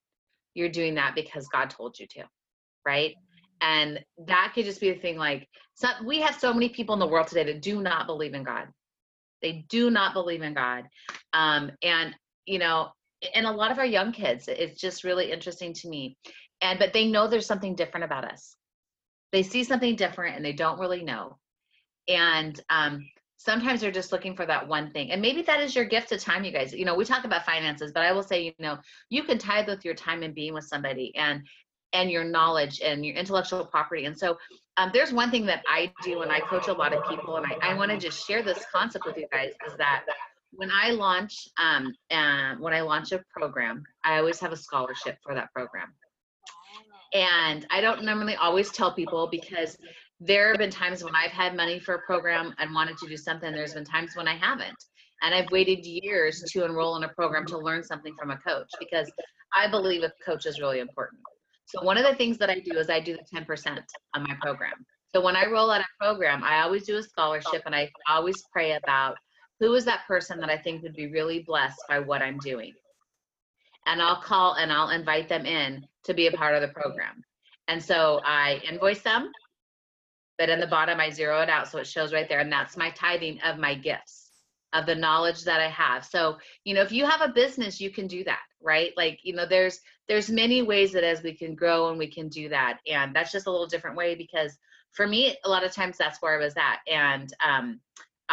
[0.53, 2.23] You're doing that because God told you to,
[2.85, 3.15] right?
[3.61, 5.47] And that could just be a thing like
[6.05, 8.67] we have so many people in the world today that do not believe in God.
[9.41, 10.85] They do not believe in God.
[11.33, 12.89] Um, and you know,
[13.35, 16.17] and a lot of our young kids, it's just really interesting to me.
[16.61, 18.55] And but they know there's something different about us.
[19.31, 21.37] They see something different and they don't really know
[22.07, 23.07] and um,
[23.37, 26.19] sometimes they're just looking for that one thing and maybe that is your gift of
[26.19, 28.77] time you guys you know we talk about finances but i will say you know
[29.09, 31.41] you can tithe with your time and being with somebody and
[31.93, 34.37] and your knowledge and your intellectual property and so
[34.77, 37.45] um, there's one thing that i do and i coach a lot of people and
[37.45, 40.03] i, I want to just share this concept with you guys is that
[40.51, 45.17] when i launch um, and when i launch a program i always have a scholarship
[45.23, 45.93] for that program
[47.13, 49.77] and i don't normally always tell people because
[50.21, 53.17] there have been times when I've had money for a program and wanted to do
[53.17, 53.51] something.
[53.51, 54.77] There's been times when I haven't.
[55.23, 58.69] And I've waited years to enroll in a program to learn something from a coach
[58.79, 59.11] because
[59.53, 61.21] I believe a coach is really important.
[61.71, 63.79] So one of the things that I do is I do the 10%
[64.13, 64.85] on my program.
[65.13, 68.43] So when I roll out a program, I always do a scholarship and I always
[68.51, 69.15] pray about
[69.59, 72.73] who is that person that I think would be really blessed by what I'm doing.
[73.85, 77.23] And I'll call and I'll invite them in to be a part of the program.
[77.67, 79.31] And so I invoice them
[80.41, 82.75] but in the bottom I zero it out so it shows right there and that's
[82.75, 84.31] my tithing of my gifts
[84.73, 86.05] of the knowledge that I have.
[86.05, 88.91] So, you know, if you have a business, you can do that, right?
[88.97, 92.29] Like, you know, there's there's many ways that as we can grow and we can
[92.29, 92.79] do that.
[92.87, 94.57] And that's just a little different way because
[94.91, 96.79] for me, a lot of times that's where I was at.
[96.87, 97.79] And um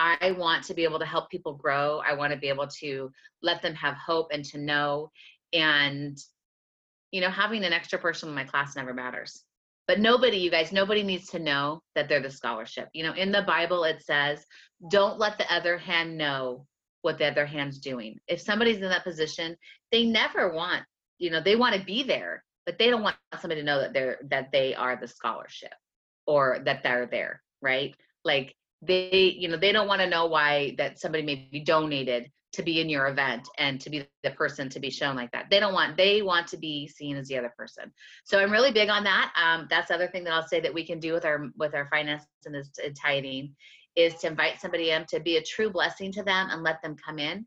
[0.00, 2.00] I want to be able to help people grow.
[2.08, 3.10] I want to be able to
[3.42, 5.10] let them have hope and to know.
[5.52, 6.16] And,
[7.10, 9.42] you know, having an extra person in my class never matters
[9.88, 13.32] but nobody you guys nobody needs to know that they're the scholarship you know in
[13.32, 14.44] the bible it says
[14.90, 16.64] don't let the other hand know
[17.08, 19.56] what the other hand's doing if somebody's in that position
[19.90, 20.82] they never want
[21.16, 23.94] you know they want to be there but they don't want somebody to know that
[23.94, 25.72] they're that they are the scholarship
[26.26, 27.94] or that they're there right
[28.26, 32.62] like they you know they don't want to know why that somebody maybe donated to
[32.62, 35.50] be in your event and to be the person to be shown like that.
[35.50, 37.92] They don't want, they want to be seen as the other person.
[38.24, 39.32] So I'm really big on that.
[39.36, 41.74] Um, that's the other thing that I'll say that we can do with our, with
[41.74, 43.54] our finance and this tithing
[43.98, 46.96] is to invite somebody in to be a true blessing to them and let them
[47.04, 47.46] come in.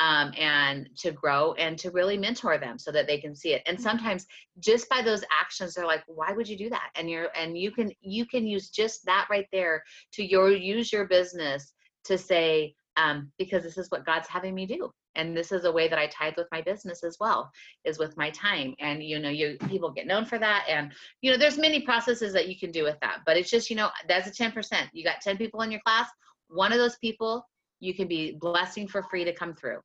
[0.00, 3.62] Um, and to grow and to really mentor them so that they can see it
[3.66, 4.26] and sometimes
[4.60, 7.72] just by those actions they're like why would you do that and you're and you
[7.72, 9.82] can you can use just that right there
[10.12, 11.72] to your use your business
[12.04, 14.92] to say um, because this is what God's having me do.
[15.14, 17.50] And this is a way that I tithe with my business as well,
[17.84, 18.74] is with my time.
[18.80, 20.66] And you know, you people get known for that.
[20.68, 20.92] And
[21.22, 23.20] you know, there's many processes that you can do with that.
[23.24, 24.88] But it's just, you know, that's a 10%.
[24.92, 26.08] You got 10 people in your class,
[26.48, 27.46] one of those people
[27.80, 29.78] you can be blessing for free to come through.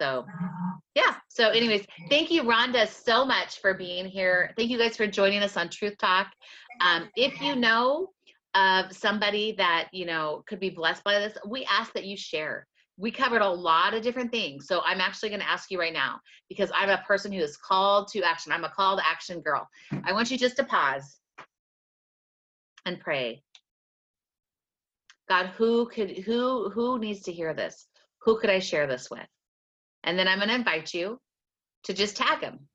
[0.00, 0.26] So
[0.94, 1.14] yeah.
[1.28, 4.52] So, anyways, thank you, Rhonda, so much for being here.
[4.56, 6.28] Thank you guys for joining us on Truth Talk.
[6.80, 8.08] Um, if you know
[8.54, 12.66] of somebody that you know could be blessed by this, we ask that you share.
[12.96, 14.66] We covered a lot of different things.
[14.66, 16.20] So I'm actually going to ask you right now
[16.50, 18.52] because I'm a person who is called to action.
[18.52, 19.66] I'm a call to action girl.
[20.04, 21.18] I want you just to pause
[22.84, 23.42] and pray.
[25.30, 27.86] God, who could who who needs to hear this?
[28.22, 29.26] Who could I share this with?
[30.02, 31.20] And then I'm going to invite you
[31.84, 32.68] to just tag them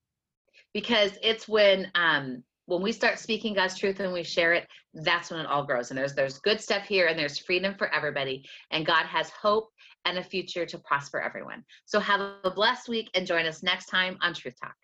[0.73, 5.32] because it's when um when we start speaking God's truth and we share it, that's
[5.32, 5.91] when it all grows.
[5.91, 8.43] And there's there's good stuff here and there's freedom for everybody.
[8.72, 9.70] And God has hope
[10.05, 11.63] and a future to prosper everyone.
[11.86, 14.76] So have a blessed week and join us next time on Truth Talk.